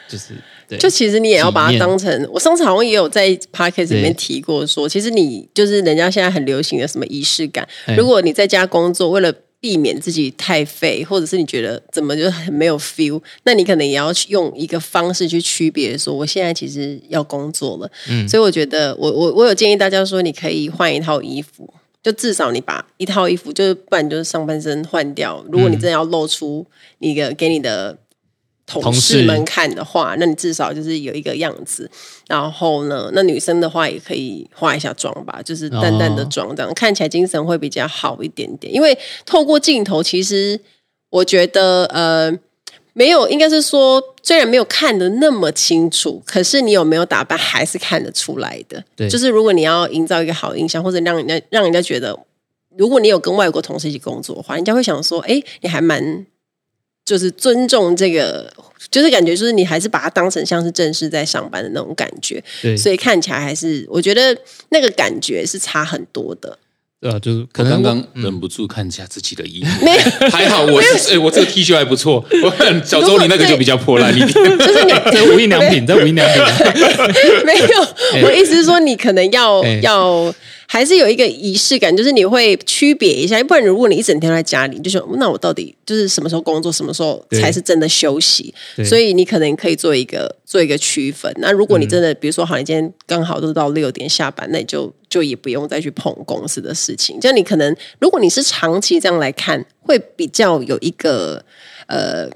[0.08, 0.36] 就是。
[0.68, 7.68] 对就其实你也要把它当成，我上次好像也有在 podcast 里面提过说，其实你就是人家现在很流行的什么仪式感。
[7.98, 17.92] 如果你在家工作，为了避免自己太废，或者是你觉得怎么就很没有 feel，那你可能也要用一个方式去区别说，我现在其实要工作了。
[18.10, 21.72] 嗯，所以我觉得我我我有建议大家说，你可以换一套衣服，
[22.04, 25.44] 就至少你把一套衣服，就是不然就是上半身换掉。
[25.52, 26.66] 如果你真的要露出
[27.00, 27.98] 你的给你的。
[28.68, 31.90] 同事们看的话，那你至少就是有一个样子。
[32.28, 38.74] 然后呢，那女生的话也可以化一下妆吧，就是淡淡的妆，这样、哦、看起来精神会比较好一点点。
[38.74, 40.60] 因为透过镜头，其实
[41.12, 42.34] 我觉得呃，
[42.94, 48.84] 没有，应该是说，虽然没有看得那么清楚，可是你有没有打扮还是看得出来的。
[48.96, 52.18] 对，就是如果你要营造一个好印象，或者让人家让人家觉得，
[52.76, 56.26] 如果你有跟外国同事一起工作的话，人家会想说，哎，你还蛮。
[57.06, 58.52] 就是尊重这个，
[58.90, 64.36] 就是感觉，就是你还是把它当成像是正式在上班的那种感觉，对，所以看起来还是我觉得
[64.70, 66.58] 那个感觉是差很多的。
[67.00, 69.92] 对啊，就是可能刚刚忍不住看一下自己的衣服，没
[70.32, 72.26] 还好，我是哎，我这个 T 恤还不错。
[72.44, 74.28] 我看小周你那个就比较破烂一点，
[74.58, 76.42] 就是你这无印良品，这无印良品，
[77.46, 80.34] 没 有，我意思是说你可能要要。
[80.68, 88.54] 还是有一个仪式感，就是你会区别一下，不然如果你一整天在家里，就说那我到底就是什么时候工作，什么时候才是真的休息？
[88.84, 91.32] 所以你可能可以做一个做一个区分。
[91.38, 97.20] 那如果你真的，嗯、比如说好，你今天刚好都到六点下班，那你就就也不用再去碰公司的事情。
[97.20, 101.44] 这样你可能，如果你是长期这样来看，会比较有一个
[101.88, 102.28] 呃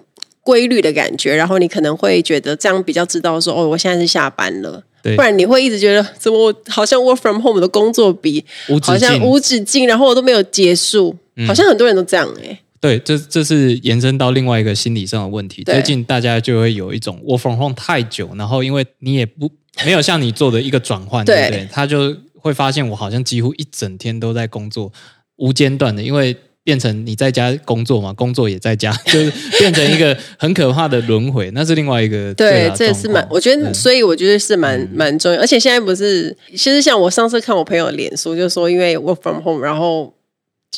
[0.42, 4.84] 规律的感觉，然后你可能会觉得这样比较知道说，哦，我现在是下班了。
[5.02, 8.44] 对不然你会一直觉得，怎么我好像 work from home 的工作比
[8.82, 12.60] 好像无止境，然后我都没有结束，嗯、好像很多人都这样哎、欸。
[12.82, 15.64] 对，这这是延伸到另外一个心理上的问题。
[15.64, 19.52] 最近大家就会有一种 work from home 太久，然后因为你也不
[19.86, 21.70] 没有像你做的一个转换，对，对不对？
[21.72, 24.92] 他就会发现我好像几乎一整天都在工作，
[25.38, 26.36] 无间断的，因为。
[26.64, 31.50] 变成你在家工作嘛，工作也在家， 就是变成一个很可怕的轮回。
[31.56, 35.40] 那是另外一个对，这也是蛮，我觉得，所以我觉得是蛮蛮重要。
[35.40, 40.14] 而且现在不是，其实像我上次看我朋友脸书，就说因为 work from home，然后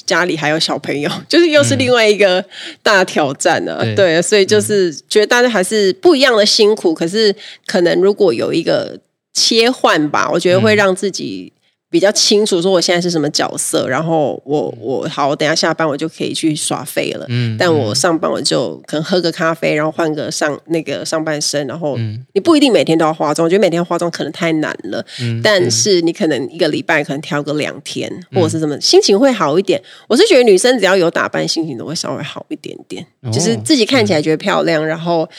[0.05, 2.45] 家里还有小朋友， 就是又是另外一个
[2.81, 3.95] 大挑战呢、啊。
[3.95, 8.97] 对，所以就是觉得大家还是不一样的辛苦，可是可能如果有一个
[9.33, 11.51] 切换吧，我觉得会让自己。
[11.91, 17.25] 比较清楚说我现在是什么角色，然后我我好，我等下下班我就可以去耍废了。
[17.27, 21.97] 嗯，但我上班我就可能喝个咖啡，然后换个上那个上半身，然后
[22.33, 25.05] 你不一定每天都要化妆，我觉得每天化妆可能太难了。
[25.19, 29.81] 嗯，但是你可能一个礼拜可能挑个两天，或者是什么，心情会好一点。
[30.07, 35.29] 我是觉得女生只要有打扮，心情都会稍微好一点点，就是自己看起来觉得漂亮，然后。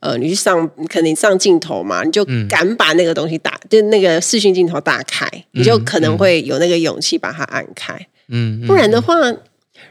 [0.00, 7.94] 呃，你去上，你可能上镜头嘛，你就敢把那个东西打，嗯、就那个视讯镜头打开，嗯、你就可能会有那个勇气把它按开。
[8.28, 9.14] 嗯，不然的话，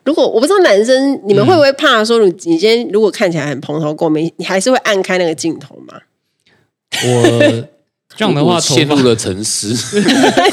[0.04, 6.02] 如果我不知道男生你们会不会怕说，你你今天如果看起来很蓬头垢面，你还是会按开那个镜头吗？
[7.06, 7.77] 我。
[8.16, 9.70] 这样的话，陷入了沉思。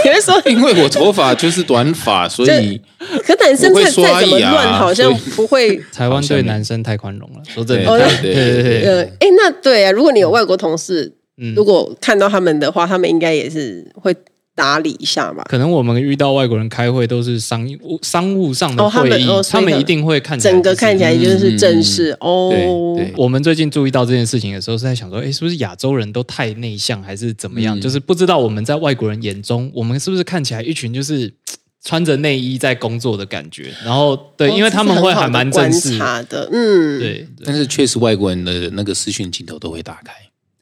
[0.05, 2.81] 有人说，因为我头发就是短发，所以
[3.25, 3.91] 可男生再再
[4.21, 5.77] 怎么乱，好像不会。
[5.93, 7.99] 台湾对男生太宽容了，说真的。
[8.21, 8.83] 对对对。
[8.83, 11.13] 呃，哎，那对啊，如果你有外国同事，
[11.55, 14.15] 如果看到他们的话，他们应该也是会。
[14.55, 15.45] 打理一下吧。
[15.49, 22.51] 可能我们遇到外国人开会都是商务商务上的会议，哦、他，们他们一定会看整个看起来就是正式、嗯、哦。
[22.97, 27.79] 对，对，我们最近注意到这件事情的时候，是在想说，哎，是不是亚洲人都太内向，还是怎么样？
[27.79, 31.33] 嗯、就是不知道我们在外国人眼中，我们是不是看起来一群就是
[31.85, 33.71] 穿着内衣在工作的感觉？
[33.85, 37.19] 然后对，哦、因为他们会还蛮正式的，嗯，对。
[37.19, 40.15] 对，但是确实外国人的那个视讯镜头都会打开，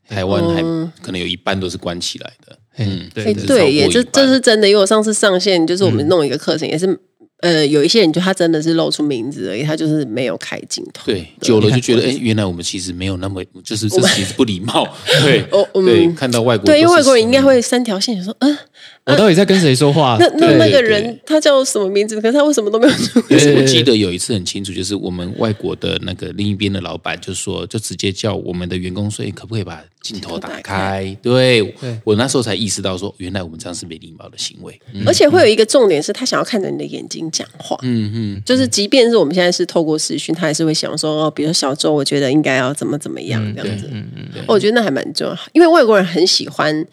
[0.08, 0.62] 台湾还
[1.00, 2.58] 可能有一半都是关起来的。
[2.76, 6.98] 嗯，对对，也这这是真的，因为我上次上线就是我们弄一个课程，也是
[7.40, 11.02] 呃，有一些人就他真的是露出名字而已，他就是没有开镜头。
[11.06, 14.86] 对，久了就觉得，哎，原来我们其实没有那么，就是这其实不礼貌。
[15.24, 18.56] 对，哦，对，看到外国对，因为外国人应该会三条线，说，嗯。
[19.04, 20.16] 我到底在跟谁说话？
[20.20, 22.20] 那那那个人他叫什么名字？
[22.20, 23.56] 可是他为什么都没有出现？
[23.56, 31.74] 我记得有一次很清楚，就是我们外国的那个另一边的老板就说，就直接叫我们的员工说：“可不可以把镜头打开？”对，
[32.04, 34.80] 我那时候才意识到说，原来我们这样是没礼貌的行为。
[35.04, 37.76] 而且会有一个重点是，他想要看着你的眼睛讲话。
[37.82, 46.86] 嗯嗯，就是即便是我们现在是透过视讯，他还是会想说：“哦，比如说小周，我觉得应该要怎么怎么样这样子。”嗯嗯，我觉得那还蛮重要，因为外国人很喜欢。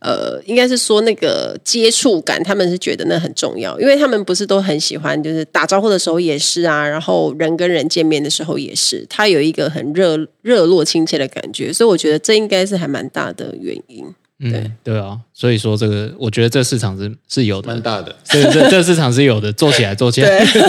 [0.00, 14.04] 呃，应该是说那个接触感，他们是觉得那很重要，因为他们不是都很喜欢，就是打招呼的时候也是啊，然后人跟人见面的时候也是，他有一个很热热络亲切的感觉，所以我觉得这应该是还蛮大的原因。
[14.38, 20.62] 对、嗯、对啊，所以说这个，我觉得这市场是是有的，蛮大的，所以这这市场是有的，做起来做起来， 对，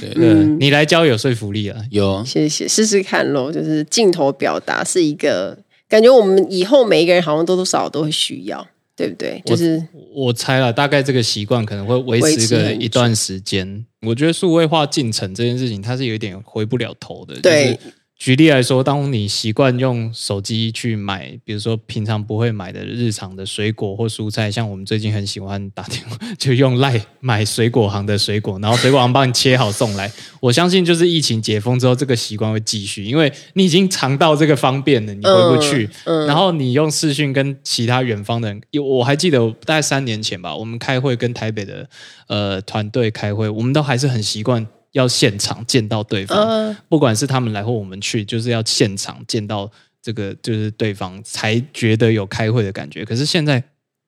[0.00, 5.58] 对，对，嗯，你来教有说服力啊，有，谢谢，试试看喽，就是镜头表达是一个。
[5.88, 8.66] 感觉我们以后每一个人好像多多少少都会需要，
[8.96, 9.40] 对不对？
[9.46, 13.84] 就是我，我猜了，大概这个习惯可能会维持个一段时间。
[14.02, 17.40] 我觉得数位化进程这件事情，它是有一点回不了头的。
[17.40, 30.10] 对，就是举例来说，当你习惯用手机去买，比如说平常不会买的日常的水果或蔬菜，像我们最近很喜欢打电话，就用 LINE 买水果行的水果，然后水果行帮你切好送来。
[30.40, 35.88] 我相信，就是疫情解封之后，这个习惯会继续，因为你已经尝到这个方便了，你回不去。
[36.04, 41.86] 嗯嗯、然后你用视讯跟其他远方的人，我还记得大概三年前吧，我们开会跟台北的
[42.28, 44.66] 呃团队开会，我们都还是很习惯。
[44.96, 49.70] 要现场见到对方，呃、不管是他们来或我们去，就是要现场见到
[50.00, 53.04] 这个就是对方，才觉得有开会的感觉。
[53.04, 53.62] 可是现在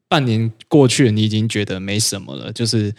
[0.09, 2.91] 半年过去了，你已经觉得没什么了，就是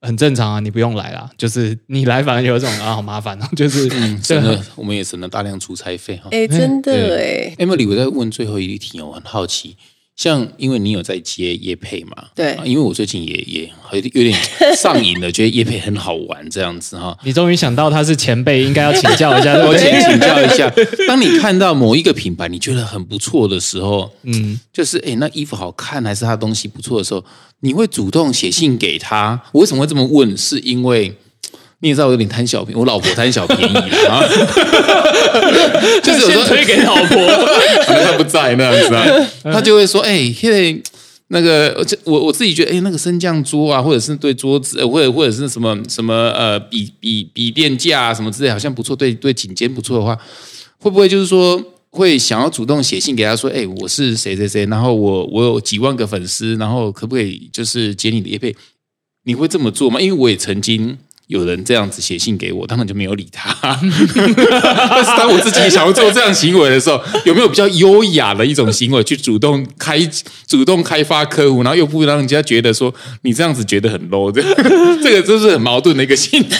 [0.00, 3.88] 很正常啊，你不用来啦，就是你来反而有一种啊，好麻烦哦， 就是
[4.22, 6.28] 省了，我们也省了大量出差费哈。
[6.30, 9.76] 哎，真的哎，Emily，我在问最后一题，我很好奇。
[10.22, 12.14] 像因为你有在接叶配嘛？
[12.32, 14.32] 对，因为我最近也也有有点
[14.78, 17.18] 上瘾了，觉得叶配很好玩这样子哈。
[17.24, 20.72] 你终于想到他是前辈，应该要请教一下， 我先请教一下。
[21.08, 27.24] 当你看到某一个品牌你觉得很不错的时候，嗯，就是哎，那衣服好看还是他东西不错的时候，
[27.58, 29.42] 你会主动写信给他？
[29.50, 30.38] 我为什么会这么问？
[30.38, 31.12] 是因为。
[31.82, 33.74] 你也知道我有点贪小便宜，我老婆贪小便宜
[34.06, 34.22] 啊，
[36.00, 37.16] 就是有时候推给老婆，
[37.84, 40.80] 可能他不在那样子啊，他就会说：“哎、欸，因为
[41.28, 50.16] 那个，我我自己觉得，哎、欸，那个升降桌啊，或者是对桌子，或者或者是什么什么呃笔笔笔垫架啊什么之类，好像不错，对对，颈肩不错的话，
[50.78, 51.60] 会不会就是说
[51.90, 58.54] 会想要主动写信给他说，哎、欸，我是谁谁谁，然后我我有几万个粉丝，然后可不可以就是接你的业配？
[59.24, 60.00] 你会这么做吗？
[60.00, 60.96] 因为我也曾经。”
[61.32, 63.50] 有人这样子写信给我，当然就没有理他。
[64.90, 69.98] 但是当我自己想要做这样行为的时候，有没有比较优雅的一种行为，去主动开、
[70.46, 74.30] 主动开发客户，然后又不让人家觉得说你这样子觉得很 low？
[74.30, 74.42] 这
[75.02, 76.58] 这个真是很矛盾的一个心态。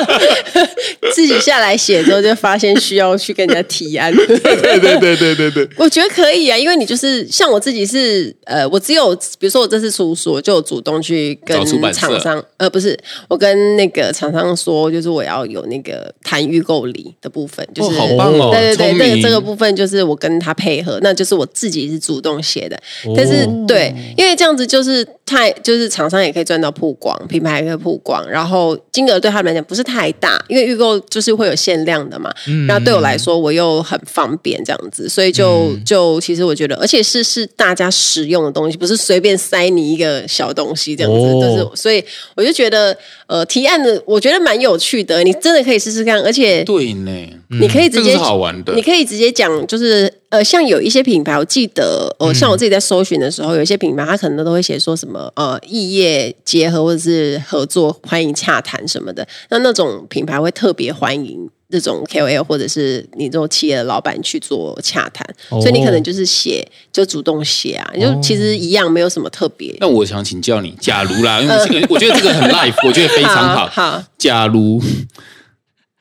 [1.14, 4.14] 自己下来写之后，就发现需要去跟人家提案。
[4.14, 13.69] 对对对对对对对，我觉得可以啊，因为你就是像我自己是呃，我只有比如说我这次出书，就有主动去跟厂商，呃，不是我跟。
[13.76, 22.80] 那个厂商说，就是我要有那个谈预购礼的部分，就是、哦、好棒哦，对对对，这个这个部分就是我跟他配合，那就是我自己是主动写的，
[23.16, 42.04] 但是、哦、对，因为这样子就是太，就是厂商也可以赚到曝光，品牌也可以曝光，然后金额对他们来讲不是太大，因为预购就是会有限量的嘛，嗯、然后对我来说我又很方便这样子，所以就就其实我觉得，而且是是大家实用的东西，不是随便塞你一个小东西这样子，就、哦、是所以
[42.34, 42.96] 我就觉得
[43.26, 47.10] 呃提案的我觉得蛮有趣的，你真的可以试试看，而且对呢，
[47.48, 61.50] 你可以直接、嗯、好玩的，你可以直接讲，就是呃，像有一些品牌，我记得呃，像我自己在搜寻的时候，嗯、有一些品牌它可能都会写说什么呃，异业结合或者是合作，欢迎洽谈什么的，那那种品牌会特别欢迎。
[61.70, 69.74] 这种 KOL 或者是你这种企业的老板去做洽谈，哦、所以你可能就是写，就主动写啊，你就其实一样，没有什么特别。
[69.80, 73.66] 那我想请教你，假如啦，因为我觉得这个很 life，我觉得非常好。
[73.72, 74.82] 好，好假如。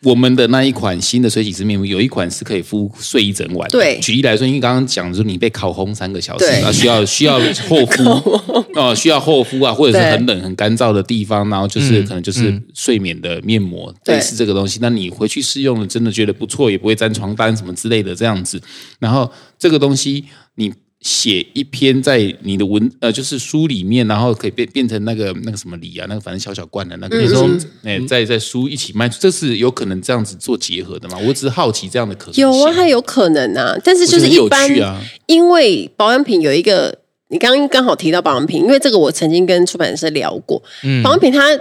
[0.04, 3.70] 我们的那一款新的水洗式面膜，有一款是可以敷睡一整晚。
[3.70, 7.38] 对，举例来说，因为刚刚讲说你被烤烘三个小时，啊对，需要需要
[7.68, 8.04] 厚敷
[8.80, 14.80] 哦，需要厚敷啊，或者是很冷很干燥的地方，然后就是可能就是睡眠的面膜，类似这个东西。
[14.82, 18.62] 那你回去试用了，真的觉得不错，也不会沾床单什么之类的这样子。
[19.00, 20.26] 然后这个东西
[20.56, 20.74] 你。
[21.02, 27.50] 写一篇在你的文呃，就是书里面，然后可以变变成那个那个什么礼啊，那个反正小小罐的那个，你说
[27.84, 31.18] 哎，在在书一起卖，这是有可能这样子做结合的吗？
[31.26, 32.41] 我只是好奇这样的可能性。
[32.41, 41.58] 有啊，还有可能啊，但是就是一般，啊、因为保养品有一个，你刚刚刚好提到保养品，因为这个我曾经跟出版社聊过，嗯，保养品它。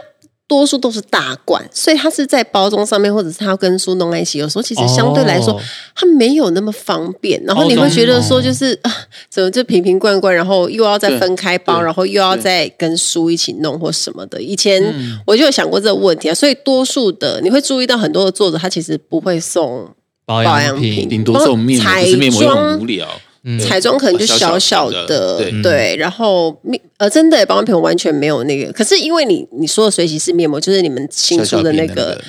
[0.49, 4.38] 多数都是大罐，所以它是在包装上面，或者是它要跟书弄在一起。
[4.38, 5.61] 有时候其实相对来说，
[5.94, 7.40] 它没有那么方便。
[7.44, 8.90] 然后你会觉得说，就是啊，
[9.28, 14.40] 怎么就瓶瓶罐罐，然后又要再分开包，然后又要再跟书一起弄或什么的。
[14.40, 14.82] 以前
[15.26, 19.86] 我就有想过这个问题啊，所以多数的你会注意到很多的作者，他其实不会送
[20.24, 23.07] 保养品，顶多送面膜，可是面膜又很无聊。
[23.61, 28.72] 彩妆可能就小小的，对，对，然后面呃，真的保养品完全没有那个。
[28.72, 32.24] 可是因为你你说的水洗式面膜，就是你们新出的那个，小小那个、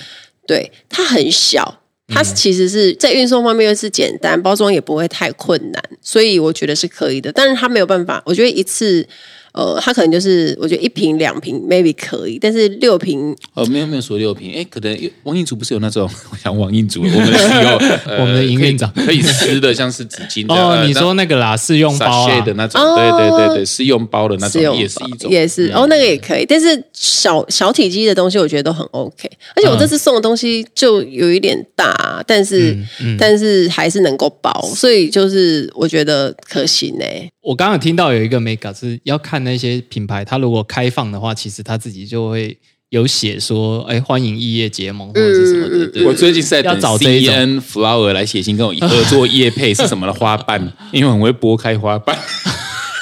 [0.47, 7.31] 对，它很小，它其实是在运送方面又是简单，包装也不会太困难，所以我觉得是可以的。
[7.31, 9.07] 但是它没有办法，我觉得一次
[9.53, 18.91] 呃，他可能就是我觉得一瓶两瓶 maybe 可以，但是六瓶呃，没有没有说六瓶，哎，可能王印竹不是有那种，我想王印竹，我们是 有我们的营运长。
[18.93, 32.77] 可以撕的，像是纸巾哦，你说那个啦，试用包的那种，对对对对，试用包的那种也是一种，也是哦，那个也可以，但是小小体积的东西我觉得都很 OK，而且我这次送的东西就有一点大，但是
[33.17, 37.05] 但是还是能够包，所以就是我觉得可行呢。
[37.41, 42.57] 我刚刚听到有一个 mega 是要看那些品牌，它如果开放的话，其实他自己就会
[42.89, 45.87] 有写说，哎，欢迎异业结盟或者是什么的。
[45.87, 52.17] 对我最近是在等 CN Flower 来写信跟我合作业配是什么的花瓣， 因为我会拨开花瓣。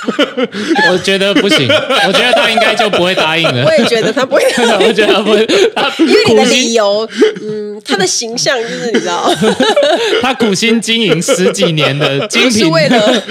[0.91, 3.65] 我觉得不行，我觉得他应该就不会答应了。
[3.65, 5.45] 我也觉得他不会答应， 我觉得他不会，
[5.75, 7.07] 他因为你的理由，
[7.41, 9.29] 嗯，他的形象就是你知道，
[10.21, 13.23] 他苦心经营十几年的精品，是为了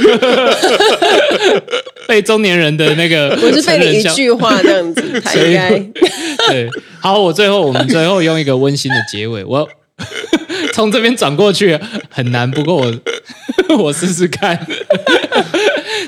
[2.06, 5.70] 被中年人的那个，我是被你一句话这样子，他应该
[6.48, 6.68] 对。
[7.00, 9.68] 好，我最后我们最后用一个温馨的结尾，我
[10.72, 11.78] 从这边转过去
[12.10, 12.92] 很难，不过我
[13.78, 14.58] 我试试看。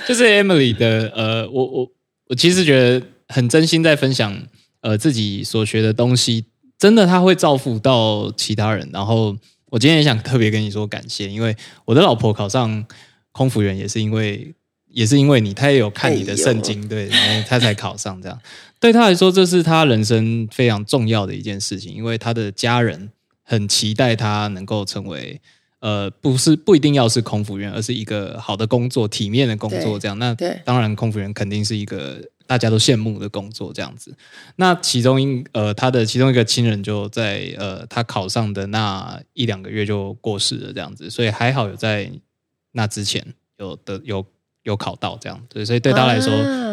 [0.08, 1.92] 就是 Emily 的，呃，我我
[2.28, 4.42] 我其实觉得很真心在分享，
[4.80, 6.46] 呃，自己所学的东西，
[6.78, 8.88] 真的他会造福到其他人。
[8.90, 9.36] 然后
[9.66, 11.54] 我今天也想特别跟你说感谢，因为
[11.84, 12.86] 我的老婆考上
[13.32, 14.54] 空服员也是因为
[14.86, 18.40] 也是因为你，她也有看你的圣经，对，然后她才考上这样。
[18.80, 23.10] 对她来说，这是她人生非常重要的一件事情，因为她的家人
[23.42, 25.38] 很期待她能够成为。
[25.80, 30.18] 呃，不是不一定要是空服员，而是一个好的工作、体面的工作这样。
[30.18, 34.12] 那当然，空服员肯定是一个大家都羡慕的工作这样子。
[34.56, 42.10] 那其中一呃，他的其中一个亲人就在呃，他考上的那一两个月就过世了这样子，所以还好有在
[42.72, 43.24] 那之前
[43.58, 44.26] 有的有
[44.64, 46.32] 有考到这样，对，所以对他来说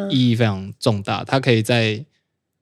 [0.10, 1.24] 意义非常重大。
[1.24, 2.04] 他可以在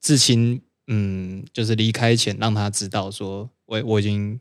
[0.01, 4.37] 至亲嗯，就是离开前让他知道说，我我已经。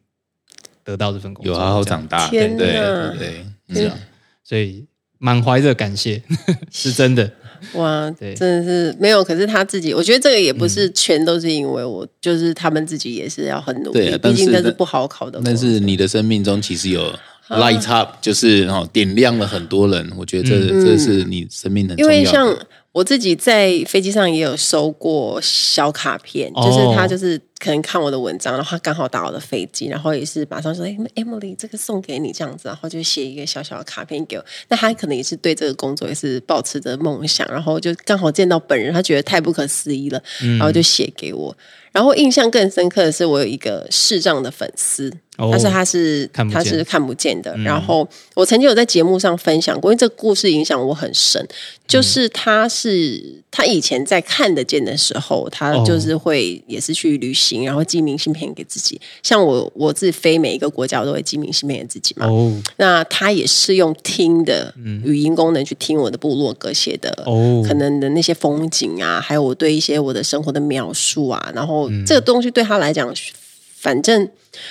[0.84, 2.72] 得到这份工作，有好好长大，对对
[3.18, 3.96] 对，是啊，
[4.42, 4.84] 所以
[5.18, 6.22] 满怀着感谢，
[6.72, 7.30] 是真的
[7.74, 9.22] 哇，对，真的是没有。
[9.22, 15.40] 可是他自己，我觉得这个也不是全都是因为我，就是他们自己也是要很努力，毕竟那是不好考的。
[15.44, 17.14] 但是你的生命中其实有
[17.48, 20.12] light up，就是哦点亮了很多人。
[20.16, 22.16] 我觉得这这是你生命很重要的。
[22.16, 22.52] 因为像
[22.90, 27.40] 我自己在飞机上也有收过小卡片，就是他就是。
[27.62, 34.44] 可能看我的文章，然后他刚好打我的飞机，然后也是马上说：“哎，Emily，这个送给你这样子。”然后就写一个小小的卡片给我。
[34.68, 40.20] 那他可能也是对这个工作也是抱持着梦想，然后就刚好见到本人，他觉得太不可思议了，
[40.58, 41.56] 然后就写给我。
[41.92, 45.12] 然后印象更深刻的是，我有一个视障的粉丝。
[45.50, 51.44] 但是他是他是看不见的，然后我曾经有在节目上分享过，因为这个故事影响我很深。
[51.88, 59.00] 就是他是他以前在看得见的时候，他就是会也是去旅行，然后寄明信片给自己。
[59.22, 62.26] 像我我自己飞每一个国家，我都会寄明信片给自己嘛。
[62.76, 64.74] 那他也是用听的
[65.04, 67.12] 语音功能去听我的部落格写的，
[67.66, 73.12] 可能的那些风景啊，还有我对一些我的生活的描述啊，然后这个东西对他来讲。
[73.82, 74.28] 反正，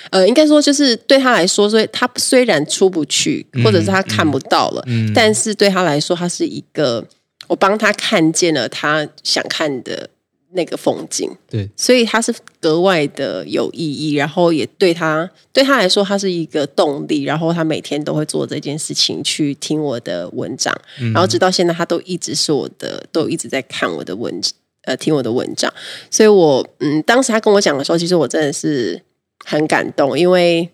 [0.08, 7.06] 呃，应该说就是对他来说，所以他虽然出不去，或者是他看不到了，嗯嗯、但是对他来说，他是一个
[7.46, 10.08] 我帮他看见了他想看的
[10.52, 24.52] 那个风景，对，所以他是格外的有意义，然后也对他对他来说，他是一个动力，然后他每天都会做这件事情去听我的文章，嗯、然后直到现在，他都一直是我的，都一直在看我的文章。
[24.84, 25.72] 呃，听我的文章，
[26.10, 29.00] 所以我嗯，当时他跟我讲的时候，其实我真的是
[29.44, 30.68] 很感动，因为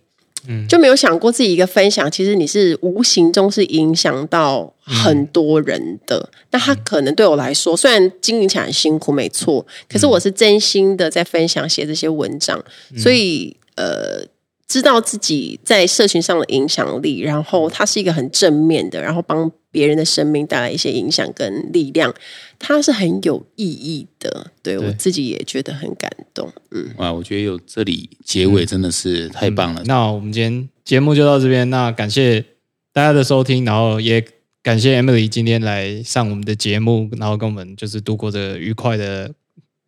[0.48, 6.18] 嗯，就没有想过自己一个分享，其实你是无形中是影响到很多人的。
[6.18, 12.58] 嗯、那他可能对我来说，虽然经营起来很辛苦，没错，可是我是真心的在分享写这些文章，
[12.92, 14.24] 嗯、所以呃，
[14.66, 22.14] 知道自己在社群上的影响力，然后它是一个很正面的，然后帮别人的生命带来一些影响跟力量。
[22.58, 26.52] 它是很有意义的，对，对我自己也觉得很感动。
[26.72, 29.80] 嗯，哇，我觉得有这里结尾真的是太棒了。
[29.82, 32.44] 嗯嗯、那我们今天节目就到这边，那感谢
[32.92, 34.24] 大家的收听，然后也
[34.60, 39.30] 感谢 Emily 今天来上我们的节目，然后跟我们就是度过这个愉快的，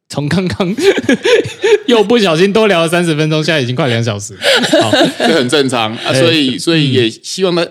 [0.08, 0.72] 从刚刚
[1.88, 4.36] 又不小心多聊了三十分钟，现在已经快两小时，
[4.80, 6.14] 好， 这很正常啊。
[6.14, 7.66] 所以，所以也希望呢。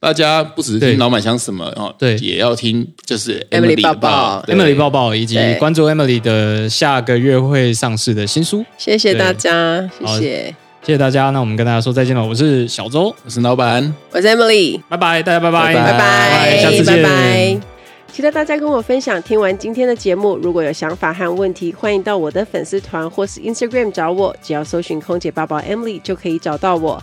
[0.00, 8.64] 大家不只是听老板想什么哦，对，也要听就是 Emily 报报，Emily 报报，以及关注 Emily 的下个月会上市的新书。
[8.78, 11.28] 谢谢大家，谢谢，谢谢大家。
[11.28, 12.26] 那我们跟大家说再见了。
[12.26, 17.60] 我是小周，我是老板，我是 Emily，拜拜，大家拜拜，拜拜，下次见。
[18.10, 19.22] 期待大家跟我分享。
[19.22, 27.02] 听完今天的节目，如果有想法和问题，欢迎到我的粉丝团或是 Instagram 找我，只要搜寻“空姐报报 Emily” 就可以找到我。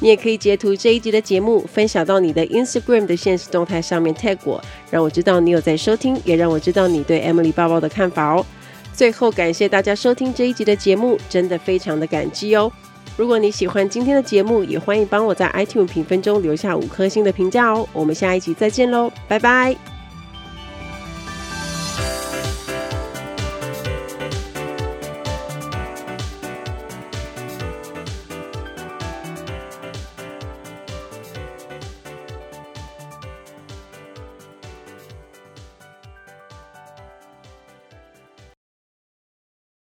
[0.00, 8.44] 你也可以截图这一集的节目，分享到你的 Instagram 的现实动态上面 tag 我，让我知道你有在收听，也让我知道你对 Emily 报报的看法哦。
[8.94, 12.70] 最后，感谢大家收听这一集的节目，真的非常的感激哦。
[13.16, 17.88] 如果你喜欢今天的节目，也欢迎帮我在 iTunes 评分中留下五颗星的评价哦。
[17.92, 19.97] 我们下一集再见喽，拜拜。